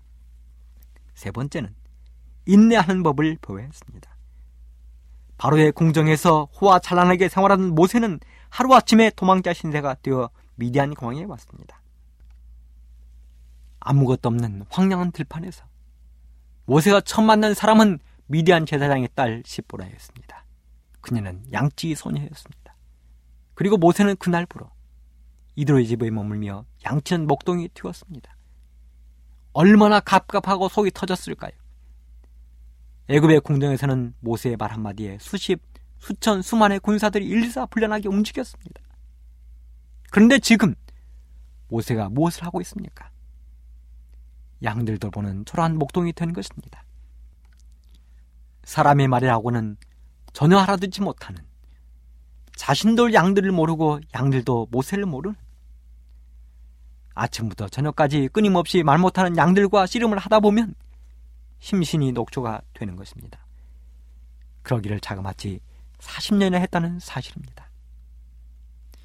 세 1.14 1.30
번째는 1.32 1.76
인내하는 2.46 3.04
법을 3.04 3.38
보여했습니다. 3.42 4.16
바로의 5.38 5.74
궁정에서 5.74 6.46
호화 6.46 6.80
찬란하게 6.80 7.28
생활하는 7.28 7.76
모세는 7.76 8.22
하루아침에 8.48 9.12
도망자 9.18 9.52
신세가 9.52 9.96
되어 9.96 10.30
미디안 10.56 10.94
공항에 10.94 11.26
왔습니다. 11.26 11.82
아무것도 13.82 14.30
없는 14.30 14.64
황량한 14.70 15.12
들판에서 15.12 15.66
모세가 16.68 17.02
처음 17.02 17.28
만난 17.28 17.54
사람은 17.54 18.00
미디안 18.28 18.66
제사장의 18.66 19.10
딸 19.16 19.42
시보라였습니다. 19.46 20.46
그녀는 21.00 21.42
양치 21.54 21.96
소녀였습니다. 21.96 22.76
그리고 23.54 23.78
모세는 23.78 24.18
그날부로 24.18 24.70
이들의 25.56 25.88
집에 25.88 26.12
머물며 26.12 26.66
양치는 26.86 27.26
목동이 27.26 27.70
튀었습니다. 27.70 28.36
얼마나 29.54 30.02
갑갑하고 30.02 30.68
속이 30.68 30.92
터졌을까요? 30.94 31.52
애굽의 33.08 33.40
궁정에서는 33.40 34.16
모세의 34.20 34.58
말 34.58 34.74
한마디에 34.74 35.18
수십, 35.22 35.62
수천, 36.00 36.42
수만의 36.42 36.82
군사들이 36.82 37.26
일사불란하게 37.26 38.10
움직였습니다. 38.10 38.82
그런데 40.12 40.38
지금 40.38 40.76
모세가 41.70 42.10
무엇을 42.10 42.46
하고 42.46 42.60
있습니까? 42.62 43.10
양들 44.64 44.98
돌보는 44.98 45.46
초라한 45.46 45.78
목동이 45.78 46.14
된 46.14 46.34
것입니다. 46.34 46.84
사람의 48.64 49.08
말이라고는 49.08 49.78
전혀 50.34 50.58
알아듣지 50.58 51.02
못하는 51.02 51.42
자신도 52.56 53.14
양들을 53.14 53.52
모르고 53.52 54.00
양들도 54.14 54.68
모세를 54.72 55.06
모르는 55.06 55.36
아침부터 57.14 57.70
저녁까지 57.70 58.30
끊임없이 58.32 58.84
말 58.84 58.98
못하는 58.98 59.38
양들과 59.38 59.86
씨름을 59.86 60.18
하다 60.18 60.40
보면 60.40 60.76
심신이 61.60 62.12
녹초가 62.12 62.62
되는 62.74 62.96
것입니다. 62.96 63.40
그러기를 64.62 65.00
자그마치 65.00 65.60
40년이나 66.00 66.56
했다는 66.56 67.00
사실입니다. 67.00 67.70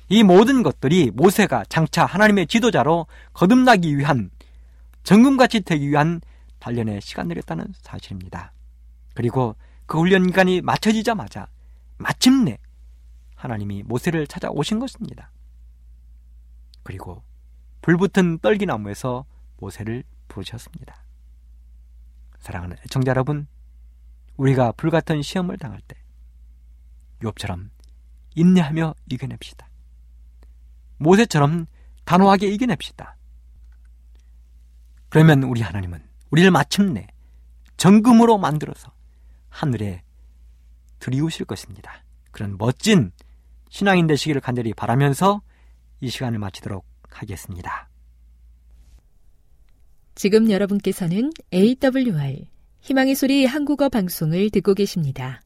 이 0.09 0.23
모든 0.23 0.63
것들이 0.63 1.11
모세가 1.15 1.65
장차 1.69 2.05
하나님의 2.05 2.47
지도자로 2.47 3.07
거듭나기 3.33 3.97
위한 3.97 4.31
정금같이 5.03 5.61
되기 5.61 5.89
위한 5.89 6.21
단련의 6.59 7.01
시간들이었다는 7.01 7.67
사실입니다. 7.81 8.53
그리고 9.15 9.57
그 9.87 9.99
훈련 9.99 10.27
기간이 10.27 10.61
맞춰지자마자 10.61 11.49
마침내 11.99 12.59
하나님이 13.35 13.83
모세를 13.83 14.27
찾아오신 14.27 14.79
것입니다. 14.79 15.31
그리고 16.83 17.23
불붙은 17.83 18.39
떨기나무에서 18.39 19.25
모세를 19.59 20.05
부르셨습니다. 20.29 21.05
사랑하는 22.39 22.77
애청자 22.85 23.11
여러분, 23.11 23.47
우리가 24.37 24.73
불같은 24.73 25.23
시험을 25.23 25.59
당할 25.59 25.81
때 25.87 25.97
욥처럼 27.21 27.71
인내하며 28.35 28.95
이겨냅시다. 29.11 29.69
모세처럼 30.99 31.67
단호하게 32.05 32.49
이겨냅시다. 32.49 33.17
그러면 35.13 35.43
우리 35.43 35.61
하나님은 35.61 36.03
우리를 36.31 36.51
마침내 36.51 37.07
정금으로 37.77 38.39
만들어서 38.39 38.91
하늘에 39.51 40.03
들이우실 41.01 41.45
것입니다. 41.45 42.03
그런 42.31 42.57
멋진 42.57 43.13
신앙인 43.69 44.07
되시기를 44.07 44.41
간절히 44.41 44.73
바라면서 44.73 45.43
이 46.01 46.09
시간을 46.09 46.39
마치도록 46.39 46.87
하겠습니다. 47.11 47.91
지금 50.15 50.51
여러분께서는 50.51 51.31
AWR 51.53 52.47
희망의 52.81 53.15
소리 53.15 53.45
한국어 53.45 53.91
방송을 53.91 54.49
듣고 54.49 54.73
계십니다. 54.73 55.43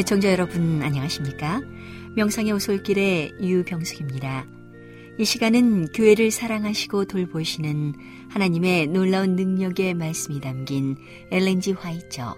애청자 0.00 0.32
여러분 0.32 0.80
안녕하십니까? 0.82 1.60
명상의 2.16 2.52
오솔길의 2.52 3.34
유병숙입니다. 3.38 4.46
이 5.18 5.24
시간은 5.26 5.92
교회를 5.92 6.30
사랑하시고 6.30 7.04
돌보시는 7.04 7.92
하나님의 8.30 8.86
놀라운 8.86 9.36
능력의 9.36 9.92
말씀이 9.92 10.40
담긴 10.40 10.96
엘렌지 11.30 11.72
화이처 11.72 12.34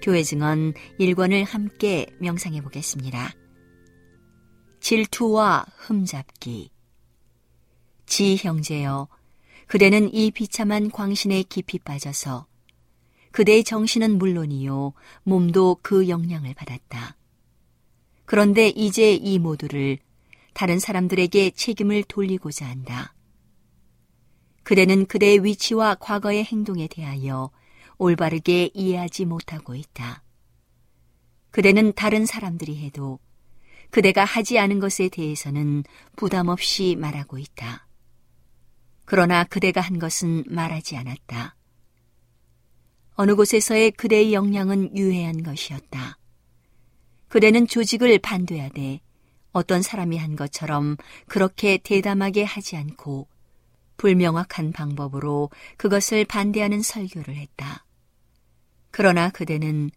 교회 0.00 0.22
증언 0.22 0.74
1권을 1.00 1.44
함께 1.44 2.06
명상해 2.20 2.60
보겠습니다. 2.60 3.32
질투와 4.78 5.66
흠잡기 5.78 6.70
지 8.06 8.36
형제여 8.36 9.08
그대는 9.66 10.14
이 10.14 10.30
비참한 10.30 10.88
광신에 10.88 11.42
깊이 11.48 11.80
빠져서 11.80 12.46
그대의 13.32 13.64
정신은 13.64 14.18
물론이요 14.18 14.92
몸도 15.24 15.78
그 15.82 16.08
영향을 16.08 16.54
받았다. 16.54 17.16
그런데 18.24 18.68
이제 18.68 19.14
이 19.14 19.38
모두를 19.38 19.98
다른 20.54 20.78
사람들에게 20.78 21.50
책임을 21.50 22.04
돌리고자 22.04 22.66
한다. 22.66 23.14
그대는 24.62 25.06
그대의 25.06 25.44
위치와 25.44 25.96
과거의 25.96 26.44
행동에 26.44 26.86
대하여 26.86 27.50
올바르게 27.98 28.70
이해하지 28.74 29.24
못하고 29.24 29.74
있다. 29.74 30.22
그대는 31.50 31.92
다른 31.94 32.26
사람들이 32.26 32.78
해도 32.84 33.18
그대가 33.90 34.24
하지 34.24 34.58
않은 34.58 34.80
것에 34.80 35.08
대해서는 35.08 35.84
부담 36.16 36.48
없이 36.48 36.96
말하고 36.98 37.38
있다. 37.38 37.86
그러나 39.04 39.44
그대가 39.44 39.80
한 39.80 39.98
것은 39.98 40.44
말하지 40.46 40.96
않았다. 40.96 41.56
어느 43.22 43.36
곳에서의 43.36 43.92
그대의 43.92 44.32
역량은 44.32 44.96
유해한 44.96 45.44
것이었다. 45.44 46.18
그대는 47.28 47.68
조직을 47.68 48.18
반대하되 48.18 48.98
어떤 49.52 49.80
사람이 49.80 50.18
한 50.18 50.34
것처럼 50.34 50.96
그렇게 51.28 51.78
대담하게 51.78 52.42
하지 52.42 52.76
않고 52.76 53.28
불명확한 53.96 54.72
방법으로 54.72 55.50
그것을 55.76 56.24
반대하는 56.24 56.82
설교를 56.82 57.36
했다. 57.36 57.84
그러나 58.90 59.30
그대는 59.30 59.92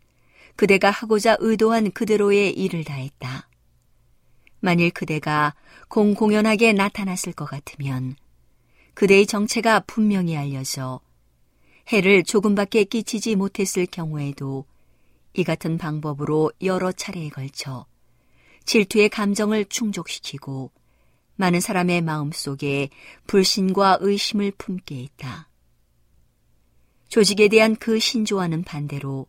그대가 0.55 0.91
하고자 0.91 1.37
의도한 1.39 1.93
그대로의 1.93 2.51
일을 2.51 2.83
다했다. 2.83 3.49
만일 4.59 4.91
그대가 4.91 5.55
공공연하게 5.87 6.73
나타났을 6.73 7.33
것 7.33 7.45
같으면 7.45 8.17
그대의 8.93 9.25
정체가 9.25 9.79
분명히 9.87 10.37
알려져 10.37 10.99
해를 11.91 12.23
조금밖에 12.23 12.83
끼치지 12.83 13.35
못했을 13.35 13.85
경우에도 13.85 14.65
이 15.33 15.43
같은 15.43 15.77
방법으로 15.77 16.51
여러 16.63 16.91
차례에 16.91 17.29
걸쳐 17.29 17.85
질투의 18.65 19.09
감정을 19.09 19.65
충족시키고 19.65 20.71
많은 21.35 21.59
사람의 21.59 22.01
마음 22.01 22.31
속에 22.31 22.89
불신과 23.27 23.99
의심을 24.01 24.53
품게 24.57 25.03
했다. 25.03 25.49
조직에 27.09 27.47
대한 27.47 27.75
그 27.75 27.99
신조와는 27.99 28.63
반대로 28.63 29.27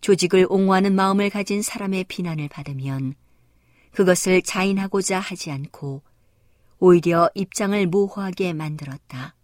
조직을 0.00 0.46
옹호하는 0.48 0.94
마음을 0.94 1.30
가진 1.30 1.62
사람의 1.62 2.04
비난을 2.04 2.48
받으면 2.48 3.14
그것을 3.92 4.42
자인하고자 4.42 5.20
하지 5.20 5.50
않고 5.50 6.02
오히려 6.78 7.30
입장을 7.34 7.86
모호하게 7.86 8.52
만들었다. 8.52 9.35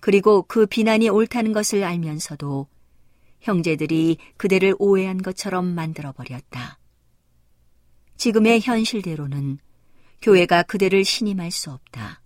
그리고 0.00 0.42
그 0.42 0.66
비난이 0.66 1.08
옳다는 1.08 1.52
것을 1.52 1.84
알면서도 1.84 2.68
형제들이 3.40 4.18
그대를 4.36 4.74
오해한 4.78 5.22
것처럼 5.22 5.66
만들어버렸다. 5.66 6.78
지금의 8.16 8.60
현실대로는 8.60 9.58
교회가 10.22 10.62
그대를 10.64 11.04
신임할 11.04 11.50
수 11.50 11.70
없다. 11.70 12.22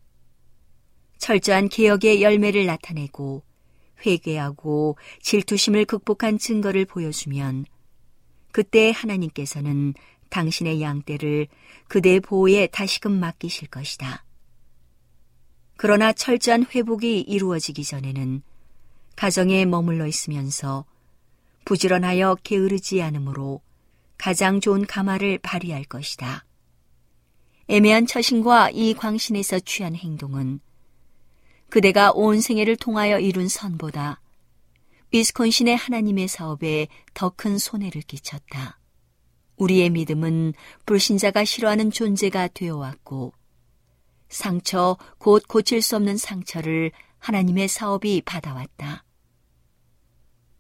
철저한 1.18 1.68
개혁의 1.68 2.22
열매를 2.22 2.66
나타내고 2.66 3.42
회개하고 4.06 4.96
질투심을 5.20 5.84
극복한 5.84 6.38
증거를 6.38 6.86
보여주면 6.86 7.66
그때 8.52 8.90
하나님께서는 8.94 9.94
당신의 10.30 10.80
양떼를 10.80 11.48
그대의 11.88 12.20
보호에 12.20 12.68
다시금 12.68 13.12
맡기실 13.12 13.68
것이다. 13.68 14.24
그러나 15.83 16.12
철저한 16.12 16.66
회복이 16.74 17.20
이루어지기 17.20 17.85
전에는 17.85 18.43
가정에 19.16 19.64
머물러 19.64 20.07
있으면서 20.07 20.85
부지런하여 21.64 22.37
게으르지 22.43 23.01
않으므로 23.01 23.62
가장 24.18 24.61
좋은 24.61 24.85
가마를 24.85 25.39
발휘할 25.39 25.85
것이다. 25.85 26.45
애매한 27.68 28.05
처신과 28.05 28.72
이 28.74 28.93
광신에서 28.93 29.61
취한 29.61 29.97
행동은 29.97 30.61
그대가 31.70 32.12
온 32.12 32.43
생애를 32.43 32.76
통하여 32.76 33.18
이룬 33.18 33.49
선보다 33.49 34.20
위스콘신의 35.12 35.76
하나님의 35.76 36.28
사업에 36.28 36.89
더 37.14 37.31
큰 37.31 37.57
손해를 37.57 38.03
끼쳤다. 38.03 38.78
우리의 39.57 39.89
믿음은 39.89 40.53
불신자가 40.85 41.47
싫어하는 41.47 41.91
존재가 41.91 42.49
되어왔고 42.49 43.33
상처, 44.31 44.97
곧 45.18 45.43
고칠 45.47 45.83
수 45.83 45.97
없는 45.97 46.16
상처를 46.16 46.93
하나님의 47.18 47.68
사업이 47.68 48.22
받아왔다. 48.24 49.05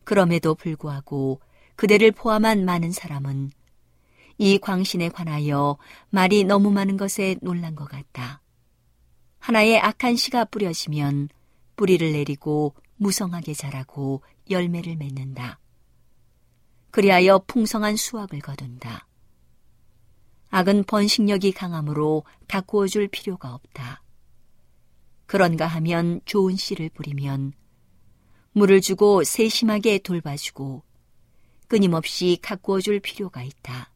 그럼에도 0.04 0.54
불구하고 0.54 1.40
그대를 1.76 2.10
포함한 2.12 2.64
많은 2.66 2.92
사람은 2.92 3.52
이 4.36 4.58
광신에 4.58 5.08
관하여 5.08 5.78
말이 6.10 6.44
너무 6.44 6.70
많은 6.70 6.96
것에 6.96 7.36
놀란 7.40 7.74
것 7.74 7.86
같다. 7.86 8.42
하나의 9.38 9.78
악한 9.78 10.16
씨가 10.16 10.46
뿌려지면 10.46 11.28
뿌리를 11.76 12.12
내리고 12.12 12.74
무성하게 12.96 13.54
자라고 13.54 14.22
열매를 14.50 14.96
맺는다. 14.96 15.60
그리하여 16.90 17.42
풍성한 17.46 17.96
수확을 17.96 18.40
거둔다. 18.40 19.06
악은 20.50 20.84
번식력이 20.84 21.52
강하므로 21.52 22.24
가꾸어 22.48 22.86
줄 22.86 23.08
필요가 23.08 23.54
없다. 23.54 24.02
그런가 25.26 25.66
하면 25.66 26.20
좋은 26.24 26.56
씨를 26.56 26.90
뿌리면 26.90 27.52
물을 28.52 28.80
주고 28.80 29.22
세심하게 29.22 29.98
돌봐주고 29.98 30.82
끊임없이 31.68 32.38
가꾸어 32.42 32.80
줄 32.80 32.98
필요가 32.98 33.44
있다. 33.44 33.92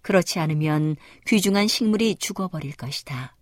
그렇지 0.00 0.38
않으면 0.38 0.96
귀중한 1.26 1.68
식물이 1.68 2.16
죽어버릴 2.16 2.76
것이다. 2.76 3.36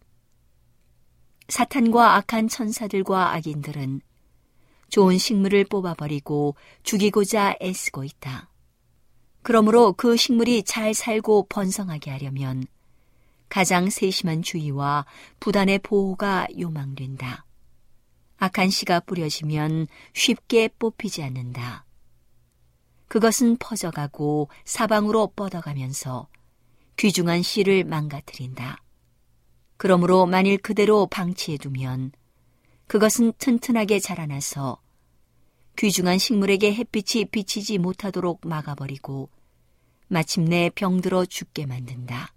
사탄과 1.48 2.16
악한 2.16 2.48
천사들과 2.48 3.34
악인들은 3.34 4.00
좋은 4.88 5.18
식물을 5.18 5.64
뽑아버리고 5.64 6.56
죽이고자 6.82 7.56
애쓰고 7.62 8.04
있다. 8.04 8.51
그러므로 9.42 9.92
그 9.92 10.16
식물이 10.16 10.62
잘 10.62 10.94
살고 10.94 11.46
번성하게 11.48 12.10
하려면 12.10 12.64
가장 13.48 13.90
세심한 13.90 14.42
주의와 14.42 15.04
부단의 15.40 15.80
보호가 15.80 16.46
요망된다. 16.58 17.44
악한 18.38 18.70
씨가 18.70 19.00
뿌려지면 19.00 19.88
쉽게 20.14 20.68
뽑히지 20.78 21.22
않는다. 21.22 21.84
그것은 23.08 23.58
퍼져가고 23.58 24.48
사방으로 24.64 25.32
뻗어가면서 25.36 26.28
귀중한 26.96 27.42
씨를 27.42 27.84
망가뜨린다. 27.84 28.82
그러므로 29.76 30.26
만일 30.26 30.56
그대로 30.58 31.06
방치해두면 31.06 32.12
그것은 32.86 33.32
튼튼하게 33.38 34.00
자라나서 34.00 34.80
귀중한 35.76 36.18
식물에게 36.18 36.74
햇빛이 36.74 37.26
비치지 37.26 37.78
못하도록 37.78 38.40
막아버리고 38.44 39.30
마침내 40.08 40.70
병들어 40.74 41.24
죽게 41.24 41.66
만든다. 41.66 42.34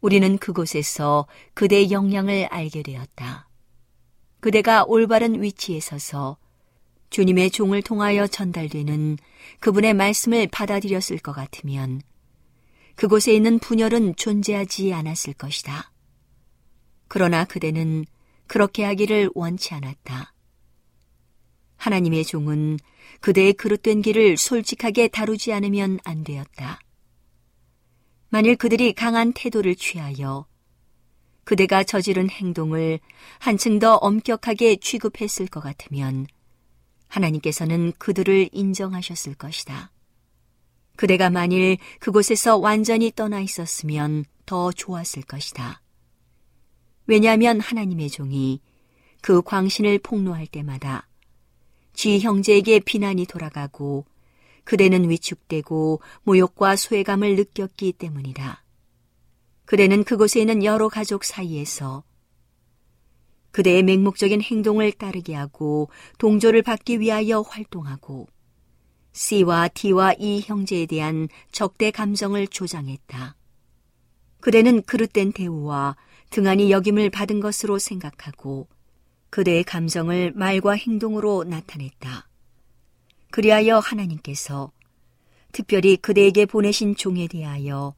우리는 0.00 0.36
그곳에서 0.38 1.26
그대의 1.54 1.90
영향을 1.90 2.44
알게 2.50 2.82
되었다. 2.82 3.48
그대가 4.40 4.84
올바른 4.84 5.42
위치에 5.42 5.80
서서 5.80 6.36
주님의 7.08 7.50
종을 7.50 7.80
통하여 7.80 8.26
전달되는 8.26 9.16
그분의 9.60 9.94
말씀을 9.94 10.48
받아들였을 10.48 11.18
것 11.18 11.32
같으면 11.32 12.02
그곳에 12.96 13.32
있는 13.32 13.58
분열은 13.58 14.16
존재하지 14.16 14.92
않았을 14.92 15.32
것이다. 15.32 15.90
그러나 17.08 17.44
그대는 17.44 18.04
그렇게 18.46 18.84
하기를 18.84 19.30
원치 19.34 19.72
않았다. 19.72 20.33
하나님의 21.84 22.24
종은 22.24 22.78
그대의 23.20 23.52
그릇된 23.52 24.00
길을 24.00 24.38
솔직하게 24.38 25.08
다루지 25.08 25.52
않으면 25.52 25.98
안 26.04 26.24
되었다. 26.24 26.80
만일 28.30 28.56
그들이 28.56 28.94
강한 28.94 29.34
태도를 29.34 29.76
취하여 29.76 30.46
그대가 31.44 31.84
저지른 31.84 32.30
행동을 32.30 33.00
한층 33.38 33.78
더 33.78 33.96
엄격하게 33.96 34.76
취급했을 34.76 35.46
것 35.46 35.60
같으면 35.60 36.26
하나님께서는 37.08 37.92
그들을 37.98 38.48
인정하셨을 38.50 39.34
것이다. 39.34 39.92
그대가 40.96 41.28
만일 41.28 41.76
그곳에서 42.00 42.56
완전히 42.56 43.12
떠나 43.14 43.40
있었으면 43.40 44.24
더 44.46 44.72
좋았을 44.72 45.22
것이다. 45.24 45.82
왜냐하면 47.06 47.60
하나님의 47.60 48.08
종이 48.08 48.62
그 49.20 49.42
광신을 49.42 49.98
폭로할 49.98 50.46
때마다 50.46 51.08
지 51.94 52.20
형제에게 52.20 52.80
비난이 52.80 53.26
돌아가고 53.26 54.04
그대는 54.64 55.08
위축되고 55.08 56.00
모욕과 56.24 56.76
소외감을 56.76 57.36
느꼈기 57.36 57.92
때문이다. 57.92 58.62
그대는 59.64 60.04
그곳에 60.04 60.40
있는 60.40 60.64
여러 60.64 60.88
가족 60.88 61.24
사이에서 61.24 62.04
그대의 63.52 63.82
맹목적인 63.84 64.42
행동을 64.42 64.92
따르게 64.92 65.34
하고 65.34 65.88
동조를 66.18 66.62
받기 66.62 67.00
위하여 67.00 67.40
활동하고 67.40 68.26
C와 69.12 69.68
D와 69.68 70.14
E 70.18 70.42
형제에 70.44 70.86
대한 70.86 71.28
적대 71.52 71.92
감정을 71.92 72.48
조장했다. 72.48 73.36
그대는 74.40 74.82
그릇된 74.82 75.32
대우와 75.32 75.96
등한히 76.30 76.72
여김을 76.72 77.10
받은 77.10 77.38
것으로 77.38 77.78
생각하고 77.78 78.66
그대의 79.34 79.64
감정을 79.64 80.30
말과 80.36 80.76
행동으로 80.76 81.42
나타냈다. 81.42 82.28
그리하여 83.32 83.80
하나님께서 83.80 84.70
특별히 85.50 85.96
그대에게 85.96 86.46
보내신 86.46 86.94
종에 86.94 87.26
대하여 87.26 87.96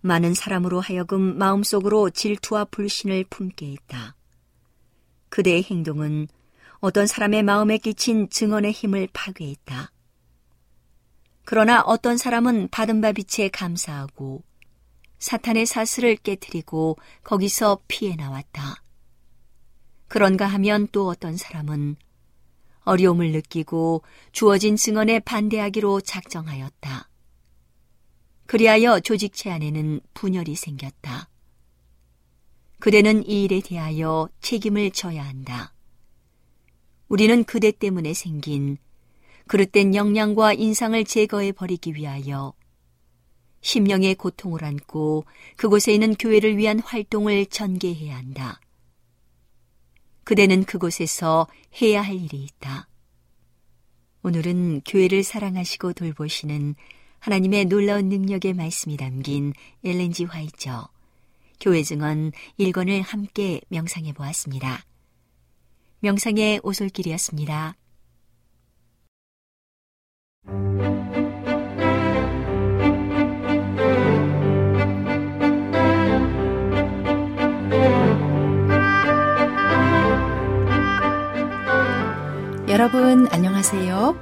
많은 0.00 0.32
사람으로 0.32 0.80
하여금 0.80 1.36
마음속으로 1.36 2.08
질투와 2.08 2.64
불신을 2.64 3.24
품게 3.24 3.72
했다. 3.72 4.16
그대의 5.28 5.64
행동은 5.64 6.28
어떤 6.78 7.06
사람의 7.06 7.42
마음에 7.42 7.76
끼친 7.76 8.30
증언의 8.30 8.72
힘을 8.72 9.08
파괴했다. 9.12 9.92
그러나 11.44 11.82
어떤 11.82 12.16
사람은 12.16 12.68
받은 12.70 13.02
바 13.02 13.12
빛에 13.12 13.50
감사하고 13.50 14.42
사탄의 15.18 15.66
사슬을 15.66 16.16
깨뜨리고 16.16 16.96
거기서 17.22 17.80
피해 17.86 18.16
나왔다. 18.16 18.83
그런가 20.14 20.46
하면 20.46 20.86
또 20.92 21.08
어떤 21.08 21.36
사람은 21.36 21.96
어려움을 22.84 23.32
느끼고 23.32 24.02
주어진 24.30 24.76
증언에 24.76 25.18
반대하기로 25.18 26.02
작정하였다. 26.02 27.10
그리하여 28.46 29.00
조직체 29.00 29.50
안에는 29.50 30.00
분열이 30.14 30.54
생겼다. 30.54 31.28
그대는 32.78 33.28
이 33.28 33.42
일에 33.42 33.60
대하여 33.60 34.28
책임을 34.40 34.92
져야 34.92 35.26
한다. 35.26 35.74
우리는 37.08 37.42
그대 37.42 37.72
때문에 37.72 38.14
생긴 38.14 38.76
그릇된 39.48 39.96
역량과 39.96 40.52
인상을 40.52 41.04
제거해 41.06 41.50
버리기 41.50 41.96
위하여 41.96 42.54
심령의 43.62 44.14
고통을 44.14 44.64
안고 44.64 45.24
그곳에 45.56 45.92
있는 45.92 46.14
교회를 46.14 46.56
위한 46.56 46.78
활동을 46.78 47.46
전개해야 47.46 48.16
한다. 48.16 48.60
그대는 50.24 50.64
그곳에서 50.64 51.46
해야 51.80 52.02
할 52.02 52.14
일이 52.14 52.42
있다. 52.44 52.88
오늘은 54.22 54.80
교회를 54.86 55.22
사랑하시고 55.22 55.92
돌보시는 55.92 56.74
하나님의 57.20 57.66
놀라운 57.66 58.08
능력의 58.08 58.54
말씀이 58.54 58.96
담긴 58.96 59.52
엘렌지 59.84 60.24
화이처 60.24 60.88
교회 61.60 61.82
증언 61.82 62.32
1권을 62.58 63.02
함께 63.02 63.60
명상해 63.68 64.12
보았습니다. 64.12 64.84
명상의 66.00 66.60
오솔길이었습니다. 66.62 67.76
여러분 82.74 83.28
안녕하세요. 83.30 84.18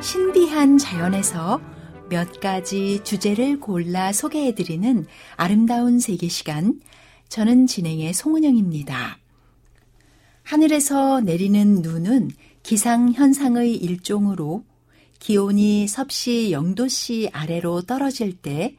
신비한 0.00 0.78
자연에서 0.78 1.60
몇 2.08 2.38
가지 2.38 3.02
주제를 3.02 3.58
골라 3.58 4.12
소개해드리는 4.12 5.06
아름다운 5.34 5.98
세계 5.98 6.28
시간. 6.28 6.80
저는 7.28 7.66
진행의 7.66 8.14
송은영입니다. 8.14 9.18
하늘에서 10.44 11.20
내리는 11.20 11.82
눈은 11.82 12.30
기상 12.62 13.12
현상의 13.12 13.74
일종으로 13.74 14.62
기온이 15.18 15.88
섭씨 15.88 16.50
0도씨 16.52 17.30
아래로 17.32 17.82
떨어질 17.82 18.36
때 18.36 18.76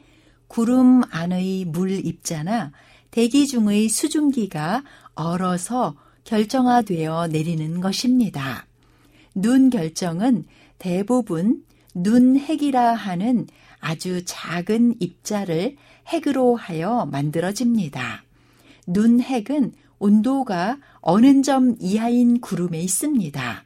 구름 0.47 1.01
안의 1.09 1.65
물 1.65 1.91
입자나 1.91 2.71
대기 3.11 3.45
중의 3.45 3.89
수증기가 3.89 4.86
얼어서 5.15 5.97
결정화되어 6.23 7.28
내리는 7.28 7.82
것입니다. 7.82 8.67
눈 9.40 9.70
결정은 9.70 10.46
대부분 10.80 11.64
눈핵이라 11.94 12.94
하는 12.96 13.46
아주 13.80 14.26
작은 14.26 14.96
입자를 15.00 15.76
핵으로 16.08 16.56
하여 16.56 17.08
만들어집니다. 17.12 18.24
눈핵은 18.88 19.74
온도가 20.00 20.80
어느 21.02 21.44
점 21.44 21.76
이하인 21.80 22.42
구름에 22.42 22.82
있습니다. 22.82 23.64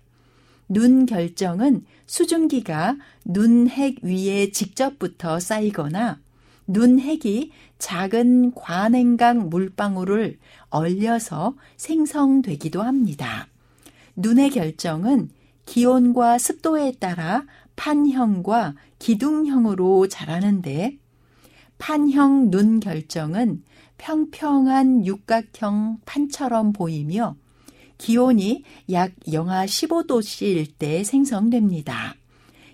눈 0.68 1.06
결정은 1.06 1.86
수증기가 2.06 2.98
눈핵 3.24 4.04
위에 4.04 4.52
직접 4.52 5.00
붙어 5.00 5.40
쌓이거나 5.40 6.20
눈핵이 6.68 7.52
작은 7.80 8.56
관행강 8.56 9.50
물방울을 9.50 10.38
얼려서 10.70 11.56
생성되기도 11.78 12.82
합니다. 12.82 13.48
눈의 14.18 14.50
결정은 14.50 15.30
기온과 15.66 16.38
습도에 16.38 16.93
따라 16.99 17.45
판형과 17.76 18.76
기둥형으로 18.99 20.07
자라는데 20.07 20.97
판형 21.78 22.51
눈 22.51 22.80
결정은 22.80 23.64
평평한 23.97 25.05
육각형 25.05 25.99
판처럼 26.05 26.74
보이며 26.74 27.36
기온이 27.97 28.64
약 28.91 29.14
영하 29.32 29.66
15도씨일 29.66 30.74
때 30.80 31.03
생성됩니다. 31.03 32.16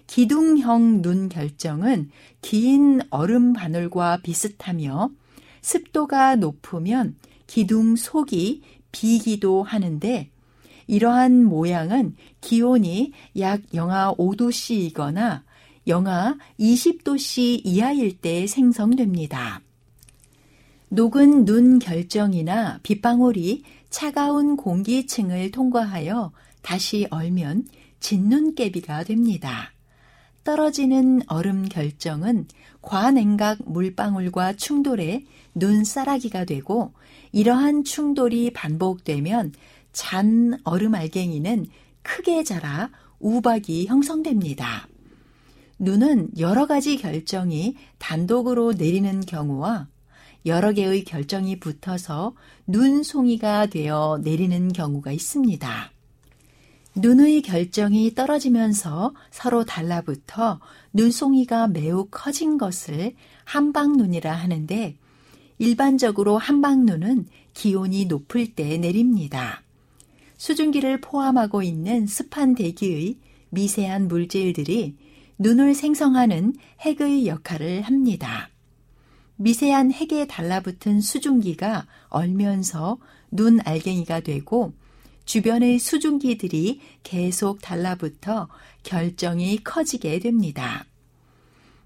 기둥형 0.08 1.02
눈 1.02 1.28
결정은 1.28 2.10
긴 2.42 3.02
얼음 3.10 3.54
바늘과 3.54 4.22
비슷하며 4.24 5.10
습도가 5.62 6.38
높으면 6.38 7.16
기둥 7.46 7.98
속이 7.98 8.62
비기도 8.94 9.64
하는데 9.64 10.30
이러한 10.88 11.44
모양은 11.44 12.16
기온이 12.42 13.12
약 13.38 13.62
영하 13.74 14.14
5도씨이거나 14.16 15.44
영하 15.88 16.38
20도씨 16.60 17.62
이하일 17.64 18.18
때 18.18 18.48
생성됩니다. 18.48 19.62
녹은 20.90 21.46
눈 21.46 21.80
결정이나 21.80 22.80
빗방울이 22.84 23.64
차가운 23.90 24.56
공기층을 24.56 25.52
통과하여 25.52 26.32
다시 26.62 27.08
얼면 27.10 27.68
진눈깨비가 28.00 29.04
됩니다. 29.04 29.72
떨어지는 30.44 31.22
얼음 31.28 31.68
결정은 31.68 32.48
과냉각 32.82 33.60
물방울과 33.66 34.54
충돌해 34.54 35.26
눈사라기가 35.56 36.46
되고 36.46 36.94
이러한 37.34 37.84
충돌이 37.84 38.52
반복되면 38.52 39.52
잔 39.98 40.60
얼음 40.64 40.94
알갱이는 40.94 41.66
크게 42.04 42.44
자라 42.44 42.92
우박이 43.20 43.88
형성됩니다. 43.88 44.88
눈은 45.80 46.30
여러 46.38 46.68
가지 46.68 46.98
결정이 46.98 47.76
단독으로 47.98 48.74
내리는 48.74 49.22
경우와 49.22 49.88
여러 50.46 50.72
개의 50.72 51.04
결정이 51.04 51.60
붙어서 51.60 52.36
눈송이가 52.68 53.66
되어 53.66 54.20
내리는 54.24 54.72
경우가 54.72 55.12
있습니다. 55.12 55.92
눈의 56.96 57.42
결정이 57.42 58.14
떨어지면서 58.14 59.16
서로 59.32 59.66
달라붙어 59.66 60.60
눈송이가 60.94 61.70
매우 61.70 62.08
커진 62.12 62.60
것을 62.60 63.16
한방눈이라 63.46 64.32
하는데 64.32 64.96
일반적으로 65.58 66.38
한방눈은 66.38 67.26
기온이 67.56 68.06
높을 68.06 68.54
때 68.54 68.78
내립니다. 68.78 69.64
수증기를 70.38 71.02
포함하고 71.02 71.64
있는 71.64 72.08
습한 72.08 72.56
대기의 72.56 73.18
미세한 73.50 74.08
물질들이 74.08 74.96
눈을 75.40 75.74
생성하는 75.76 76.54
핵의 76.82 77.28
역할을 77.28 77.82
합니다. 77.82 78.50
미세한 79.36 79.92
핵에 79.92 80.26
달라붙은 80.26 81.02
수증기가 81.02 81.86
얼면서 82.10 82.98
눈 83.30 83.60
알갱이가 83.64 84.22
되고 84.22 84.74
주변의 85.26 85.80
수증기들이 85.80 86.80
계속 87.04 87.62
달라붙어 87.62 88.48
결정이 88.84 89.64
커지게 89.64 90.20
됩니다. 90.20 90.86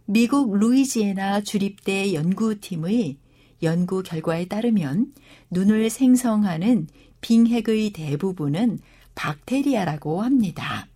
미국 0.06 0.56
루이지애나 0.56 1.42
주립대 1.42 2.14
연구팀의 2.14 3.18
연구 3.64 4.04
결과에 4.04 4.46
따르면 4.46 5.14
눈을 5.50 5.90
생성하는 5.90 6.88
빙핵의 7.22 7.92
대부분은 7.92 8.80
박테리아라고 9.16 10.22
합니다. 10.22 10.88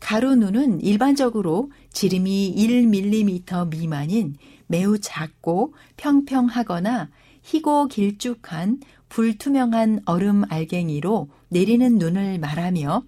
가루 0.00 0.34
눈은 0.34 0.80
일반적으로 0.82 1.70
지름이 1.92 2.54
1mm 2.56 3.68
미만인 3.70 4.36
매우 4.66 4.98
작고 4.98 5.74
평평하거나 5.96 7.10
희고 7.42 7.88
길쭉한 7.88 8.80
불투명한 9.08 10.00
얼음 10.06 10.42
알갱이로 10.48 11.28
내리는 11.48 11.98
눈을 11.98 12.38
말하며 12.38 13.02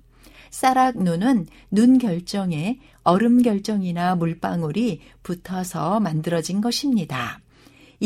쌀악 0.51 1.03
눈은 1.03 1.47
눈 1.71 1.99
결정에 1.99 2.79
얼음 3.03 3.43
결정이나 3.43 4.15
물방울이 4.17 5.01
붙어서 5.23 6.01
만들어진 6.01 6.61
것입니다. 6.61 7.41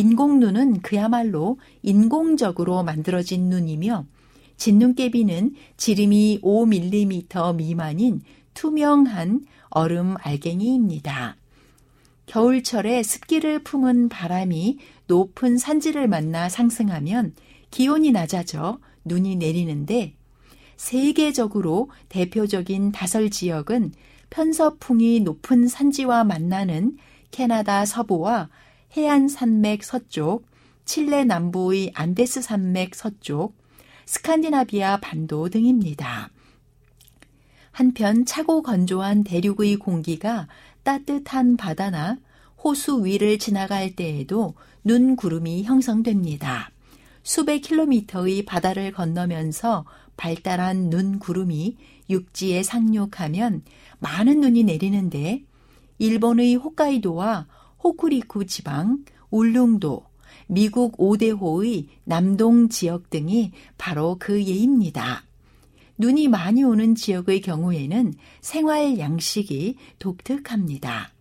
인공 0.01 0.41
눈은 0.41 0.81
그야말로 0.81 1.59
인공적으로 1.83 2.83
만들어진 2.83 3.51
눈이며 3.51 4.07
진눈깨비는 4.57 5.55
지름이 5.77 6.41
5mm 6.43 7.55
미만인 7.55 8.23
투명한 8.55 9.45
얼음 9.69 10.15
알갱이입니다. 10.19 11.37
겨울철에 12.25 13.03
습기를 13.03 13.63
품은 13.63 14.09
바람이 14.09 14.79
높은 15.07 15.59
산지를 15.59 16.09
만나 16.09 16.49
상승하면 16.49 17.35
기온이 17.71 18.11
낮아져 18.11 18.79
눈이 19.05 19.37
내리는데 19.37 20.15
세계적으로 20.79 21.91
대표적인 22.09 22.93
다설 22.93 23.29
지역은 23.29 23.93
편서풍이 24.31 25.21
높은 25.21 25.69
산지와 25.69 26.25
만나는 26.25 26.97
캐나다 27.31 27.85
서부와 27.85 28.49
해안 28.97 29.29
산맥 29.29 29.85
서쪽, 29.85 30.47
칠레 30.85 31.25
남부의 31.25 31.93
안데스 31.95 32.43
산맥 32.43 32.97
서쪽, 32.97 33.55
스칸디나비아 34.07 34.99
반도 34.99 35.49
등입니다. 35.49 36.31
한편 37.71 38.25
차고 38.25 38.63
건조한 38.63 39.23
대륙의 39.23 39.77
공기가 39.77 40.49
따뜻한 40.83 41.57
바다나 41.57 42.19
호수 42.63 43.05
위를 43.05 43.39
지나갈 43.39 43.95
때에도 43.95 44.55
눈 44.83 45.15
구름이 45.15 45.63
형성됩니다. 45.63 46.73
수백 47.23 47.61
킬로미터의 47.61 48.45
바다를 48.45 48.91
건너면서 48.91 49.85
발달한 50.17 50.91
눈 50.91 51.21
구름이 51.21 51.77
육지에 52.11 52.65
상륙하면 52.65 53.63
많은 54.01 54.41
눈이 54.41 54.65
내리는데 54.65 55.45
일본의 55.99 56.57
홋카이도와 56.57 57.47
호쿠리쿠 57.83 58.47
지방, 58.47 59.05
울릉도, 59.31 60.05
미국 60.47 60.95
오대호의 60.99 61.87
남동 62.05 62.69
지역 62.69 63.11
등이 63.11 63.53
바로 63.79 64.17
그 64.19 64.43
예입니다. 64.43 65.25
눈이 65.97 66.29
많이 66.29 66.63
오는 66.65 66.95
지역의 66.95 67.41
경우에는 67.41 68.15
생활 68.41 68.99
양식이 68.99 69.77
독특합니다. 69.99 71.13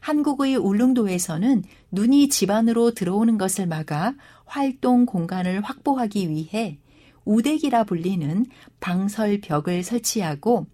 한국의 0.00 0.56
울릉도에서는 0.56 1.62
눈이 1.90 2.28
집 2.28 2.50
안으로 2.50 2.92
들어오는 2.92 3.36
것을 3.38 3.66
막아 3.66 4.14
활동 4.46 5.04
공간을 5.04 5.60
확보하기 5.60 6.30
위해 6.30 6.78
우대기라 7.24 7.84
불리는 7.84 8.46
방설벽을 8.80 9.82
설치하고 9.82 10.66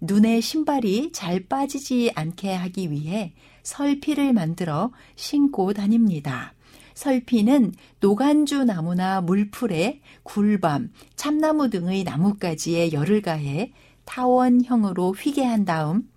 눈에 0.00 0.40
신발이 0.40 1.12
잘 1.12 1.46
빠지지 1.46 2.12
않게 2.14 2.52
하기 2.52 2.90
위해 2.90 3.32
설피를 3.62 4.32
만들어 4.32 4.90
신고 5.14 5.72
다닙니다. 5.72 6.54
설피는 6.94 7.74
노간주 8.00 8.64
나무나 8.64 9.20
물풀에 9.20 10.00
굴밤, 10.22 10.90
참나무 11.14 11.68
등의 11.68 12.04
나뭇가지에 12.04 12.92
열을 12.92 13.20
가해 13.20 13.72
타원형으로 14.06 15.12
휘게 15.12 15.44
한 15.44 15.64
다음 15.64 16.08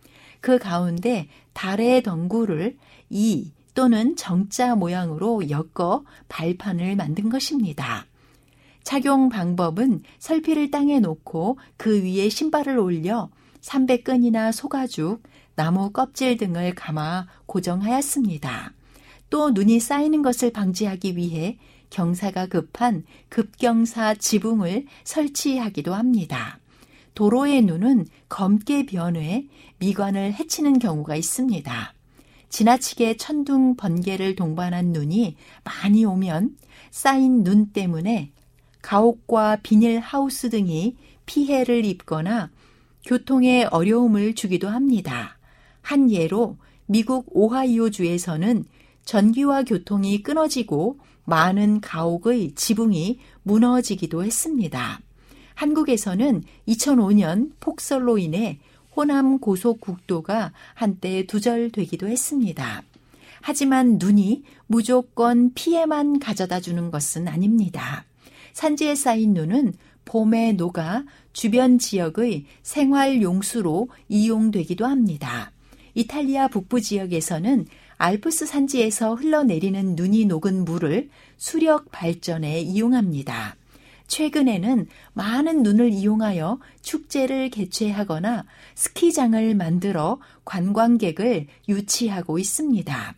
그 0.41 0.57
가운데 0.57 1.27
달의 1.53 2.03
덩굴을 2.03 2.77
이 3.09 3.51
또는 3.73 4.15
정자 4.15 4.75
모양으로 4.75 5.49
엮어 5.49 6.03
발판을 6.27 6.95
만든 6.95 7.29
것입니다. 7.29 8.05
착용 8.83 9.29
방법은 9.29 10.03
설피를 10.17 10.71
땅에 10.71 10.99
놓고 10.99 11.59
그 11.77 12.03
위에 12.03 12.29
신발을 12.29 12.77
올려 12.77 13.29
300끈이나 13.61 14.51
소가죽, 14.51 15.21
나무 15.55 15.91
껍질 15.91 16.37
등을 16.37 16.75
감아 16.75 17.27
고정하였습니다. 17.45 18.73
또 19.29 19.51
눈이 19.51 19.79
쌓이는 19.79 20.21
것을 20.21 20.51
방지하기 20.51 21.17
위해 21.17 21.57
경사가 21.89 22.47
급한 22.47 23.03
급경사 23.29 24.15
지붕을 24.15 24.85
설치하기도 25.03 25.93
합니다. 25.93 26.59
도로의 27.15 27.63
눈은 27.63 28.05
검게 28.29 28.85
변해 28.85 29.47
미관을 29.79 30.33
해치는 30.33 30.79
경우가 30.79 31.15
있습니다. 31.15 31.93
지나치게 32.49 33.17
천둥 33.17 33.75
번개를 33.75 34.35
동반한 34.35 34.87
눈이 34.87 35.35
많이 35.63 36.05
오면 36.05 36.57
쌓인 36.91 37.43
눈 37.43 37.67
때문에 37.67 38.31
가옥과 38.81 39.57
비닐 39.57 39.99
하우스 39.99 40.49
등이 40.49 40.95
피해를 41.25 41.85
입거나 41.85 42.49
교통에 43.09 43.63
어려움을 43.63 44.35
주기도 44.35 44.69
합니다. 44.69 45.39
한 45.81 46.11
예로 46.11 46.57
미국 46.85 47.25
오하이오주에서는 47.31 48.65
전기와 49.03 49.63
교통이 49.63 50.21
끊어지고 50.21 50.99
많은 51.25 51.81
가옥의 51.81 52.53
지붕이 52.53 53.17
무너지기도 53.41 54.23
했습니다. 54.23 54.99
한국에서는 55.55 56.43
2005년 56.67 57.49
폭설로 57.59 58.19
인해 58.19 58.59
호남 58.95 59.39
고속국도가 59.39 60.53
한때 60.75 61.25
두절되기도 61.25 62.07
했습니다. 62.07 62.83
하지만 63.41 63.97
눈이 63.97 64.43
무조건 64.67 65.51
피해만 65.55 66.19
가져다 66.19 66.59
주는 66.59 66.91
것은 66.91 67.27
아닙니다. 67.27 68.05
산지에 68.53 68.93
쌓인 68.93 69.33
눈은 69.33 69.73
봄에 70.05 70.53
녹아 70.53 71.05
주변 71.33 71.79
지역의 71.79 72.45
생활 72.63 73.21
용수로 73.21 73.89
이용되기도 74.07 74.85
합니다. 74.85 75.51
이탈리아 75.93 76.47
북부 76.47 76.81
지역에서는 76.81 77.65
알프스 77.97 78.45
산지에서 78.45 79.15
흘러내리는 79.15 79.95
눈이 79.95 80.25
녹은 80.25 80.65
물을 80.65 81.09
수력 81.37 81.91
발전에 81.91 82.61
이용합니다. 82.61 83.57
최근에는 84.07 84.87
많은 85.13 85.63
눈을 85.63 85.91
이용하여 85.91 86.59
축제를 86.81 87.49
개최하거나 87.49 88.45
스키장을 88.75 89.55
만들어 89.55 90.19
관광객을 90.45 91.47
유치하고 91.67 92.39
있습니다. 92.39 93.15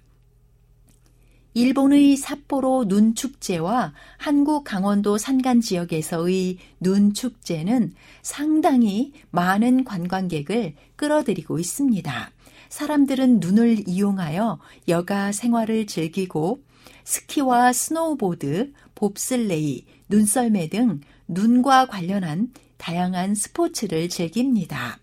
일본의 1.54 2.16
삿포로 2.16 2.88
눈 2.88 3.14
축제와 3.14 3.93
한국 4.18 4.64
강원도 4.64 5.18
산간 5.18 5.60
지역에서의 5.60 6.58
눈 6.80 7.14
축제는 7.14 7.93
상당히 8.22 9.12
많은 9.32 9.84
관광객을 9.84 10.76
끌어들이고 10.95 11.60
있습니다. 11.60 12.32
사람들은 12.70 13.41
눈을 13.41 13.84
이용하여 13.86 14.60
여가 14.88 15.34
생활을 15.34 15.88
즐기고 15.88 16.64
스키와 17.04 17.74
스노우보드, 17.74 18.72
봅슬레이, 18.95 19.86
눈썰매 20.08 20.70
등 20.70 21.02
눈과 21.28 21.88
관련한 21.88 22.54
다양한 22.78 23.36
스포츠를 23.36 24.08
즐깁니다. 24.08 24.99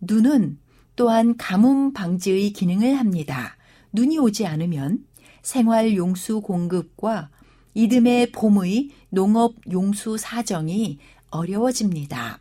눈은 0.00 0.58
또한 0.96 1.36
가뭄 1.36 1.92
방지의 1.92 2.52
기능을 2.52 2.98
합니다. 2.98 3.56
눈이 3.92 4.18
오지 4.18 4.46
않으면 4.46 5.04
생활 5.44 5.94
용수 5.94 6.40
공급과 6.40 7.28
이듬해 7.74 8.30
봄의 8.32 8.88
농업 9.10 9.54
용수 9.70 10.16
사정이 10.16 10.98
어려워집니다. 11.30 12.40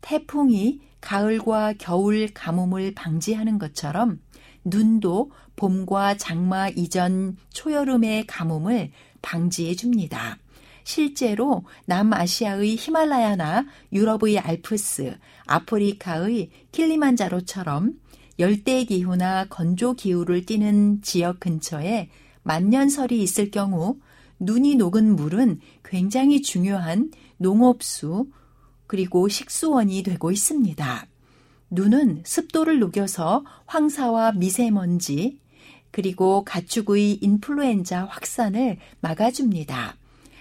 태풍이 0.00 0.80
가을과 1.00 1.74
겨울 1.78 2.28
가뭄을 2.32 2.94
방지하는 2.94 3.58
것처럼 3.58 4.20
눈도 4.64 5.32
봄과 5.56 6.18
장마 6.18 6.68
이전 6.68 7.36
초여름의 7.52 8.26
가뭄을 8.28 8.92
방지해 9.22 9.74
줍니다. 9.74 10.38
실제로 10.84 11.64
남아시아의 11.86 12.76
히말라야나 12.76 13.66
유럽의 13.92 14.38
알프스, 14.38 15.18
아프리카의 15.46 16.50
킬리만자로처럼 16.70 17.94
열대 18.38 18.84
기후나 18.84 19.44
건조 19.50 19.92
기후를 19.92 20.46
띠는 20.46 21.02
지역 21.02 21.40
근처에 21.40 22.08
만년설이 22.42 23.22
있을 23.22 23.50
경우 23.50 23.98
눈이 24.38 24.76
녹은 24.76 25.16
물은 25.16 25.60
굉장히 25.84 26.42
중요한 26.42 27.10
농업수 27.36 28.28
그리고 28.86 29.28
식수원이 29.28 30.02
되고 30.02 30.30
있습니다. 30.30 31.06
눈은 31.70 32.22
습도를 32.24 32.80
녹여서 32.80 33.44
황사와 33.66 34.32
미세먼지 34.32 35.38
그리고 35.90 36.44
가축의 36.44 37.18
인플루엔자 37.20 38.06
확산을 38.06 38.78
막아줍니다. 39.00 39.96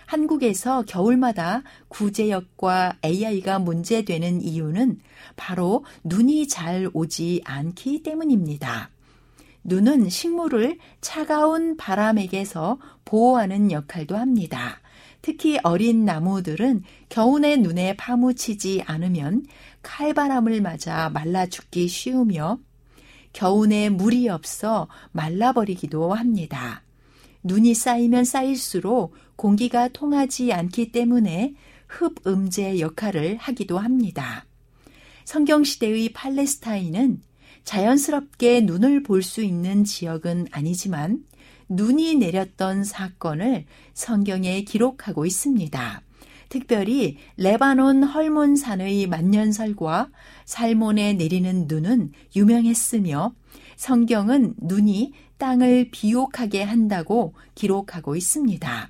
한국에서 0.06 0.84
겨울마다 0.88 1.62
구제역과 1.88 2.98
AI가 3.06 3.60
문제되는 3.60 4.42
이유는 4.42 5.00
바로 5.36 5.86
눈이 6.04 6.48
잘 6.48 6.90
오지 6.94 7.42
않기 7.46 8.02
때문입니다. 8.02 8.90
눈은 9.70 10.10
식물을 10.10 10.80
차가운 11.00 11.78
바람에게서 11.78 12.80
보호하는 13.06 13.72
역할도 13.72 14.18
합니다. 14.18 14.82
특히 15.22 15.60
어린 15.64 16.06
나무들은 16.06 16.84
겨우내 17.10 17.58
눈에 17.58 17.96
파묻히지 17.96 18.84
않으면 18.86 19.46
칼바람을 19.84 20.62
맞아 20.62 21.10
말라 21.10 21.46
죽기 21.46 21.88
쉬우며 21.88 22.58
겨우내 23.32 23.90
물이 23.90 24.28
없어 24.30 24.88
말라버리기도 25.12 26.16
합니다. 26.16 26.82
눈이 27.44 27.76
쌓이면 27.76 28.26
쌓일수록 28.26 29.14
공기가 29.36 29.88
통하지 29.88 30.52
않기 30.52 30.92
때문에 30.92 31.54
흡음제 31.88 32.80
역할을 32.80 33.38
하기도 33.38 33.78
합니다. 33.78 34.46
성경시대의 35.26 36.14
팔레스타인은 36.14 37.22
자연스럽게 37.70 38.62
눈을 38.62 39.04
볼 39.04 39.22
수 39.22 39.44
있는 39.44 39.84
지역은 39.84 40.48
아니지만 40.50 41.24
눈이 41.68 42.16
내렸던 42.16 42.84
사건을 42.84 43.66
성경에 43.94 44.64
기록하고 44.64 45.28
있습니다. 45.28 46.02
특별히 46.50 47.18
레바논 47.38 48.02
헐몬산의 48.02 49.06
만년설과 49.06 50.10
살몬에 50.46 51.14
내리는 51.14 51.66
눈은 51.68 52.12
유명했으며 52.36 53.36
성경은 53.76 54.56
눈이 54.58 55.14
땅을 55.38 55.90
비옥하게 55.92 56.64
한다고 56.64 57.36
기록하고 57.54 58.16
있습니다. 58.16 58.90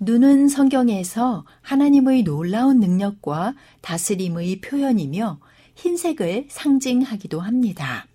눈은 0.00 0.48
성경에서 0.48 1.44
하나님의 1.60 2.22
놀라운 2.22 2.80
능력과 2.80 3.54
다스림의 3.82 4.62
표현이며 4.62 5.38
흰색을 5.78 6.46
상징하기도 6.48 7.40
합니다. 7.40 8.06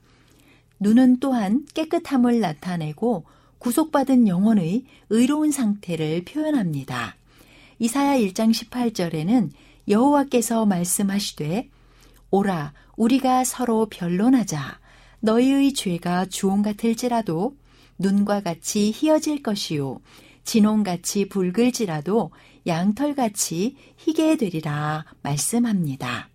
눈은 0.80 1.20
또한 1.20 1.66
깨끗함을 1.74 2.39
나타내고 2.39 3.24
구속받은 3.59 4.28
영혼의 4.28 4.84
의로운 5.09 5.51
상태를 5.51 6.26
표현합니다. 6.26 7.16
이사야 7.80 8.18
1장 8.20 8.53
18절에는 8.53 9.49
여호와께서 9.88 10.66
말씀하시되 10.66 11.70
오라 12.32 12.74
우리가 12.97 13.43
서로 13.45 13.88
변론하자 13.89 14.80
너희의 15.22 15.74
죄가 15.74 16.26
주홍 16.26 16.64
같을지라도 16.64 17.55
눈과 17.97 18.41
같이 18.41 18.91
희어질 18.93 19.41
것이요 19.41 20.01
진홍같이 20.43 21.30
붉을지라도 21.30 22.32
양털같이 22.68 23.78
희게 23.95 24.36
되리라 24.36 25.05
말씀합니다. 25.22 26.32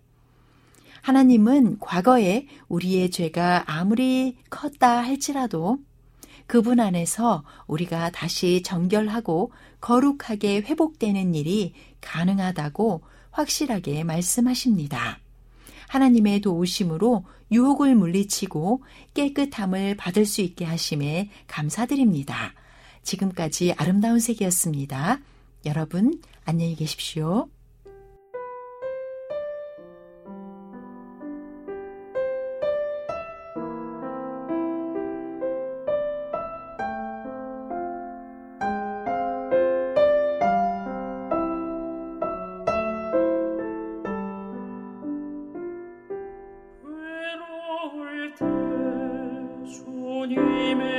하나님은 1.01 1.79
과거에 1.79 2.47
우리의 2.67 3.11
죄가 3.11 3.63
아무리 3.67 4.37
컸다 4.49 4.99
할지라도 5.03 5.79
그분 6.47 6.79
안에서 6.79 7.43
우리가 7.67 8.09
다시 8.09 8.63
정결하고 8.63 9.51
거룩하게 9.81 10.61
회복되는 10.61 11.35
일이 11.35 11.73
가능하다고 12.01 13.01
확실하게 13.31 14.03
말씀하십니다. 14.03 15.19
하나님의 15.87 16.41
도우심으로 16.41 17.25
유혹을 17.51 17.95
물리치고 17.95 18.83
깨끗함을 19.13 19.97
받을 19.97 20.25
수 20.25 20.41
있게 20.41 20.65
하심에 20.65 21.29
감사드립니다. 21.47 22.53
지금까지 23.03 23.73
아름다운 23.77 24.19
색이었습니다. 24.19 25.19
여러분, 25.65 26.21
안녕히 26.45 26.75
계십시오. 26.75 27.49
주 50.29 50.98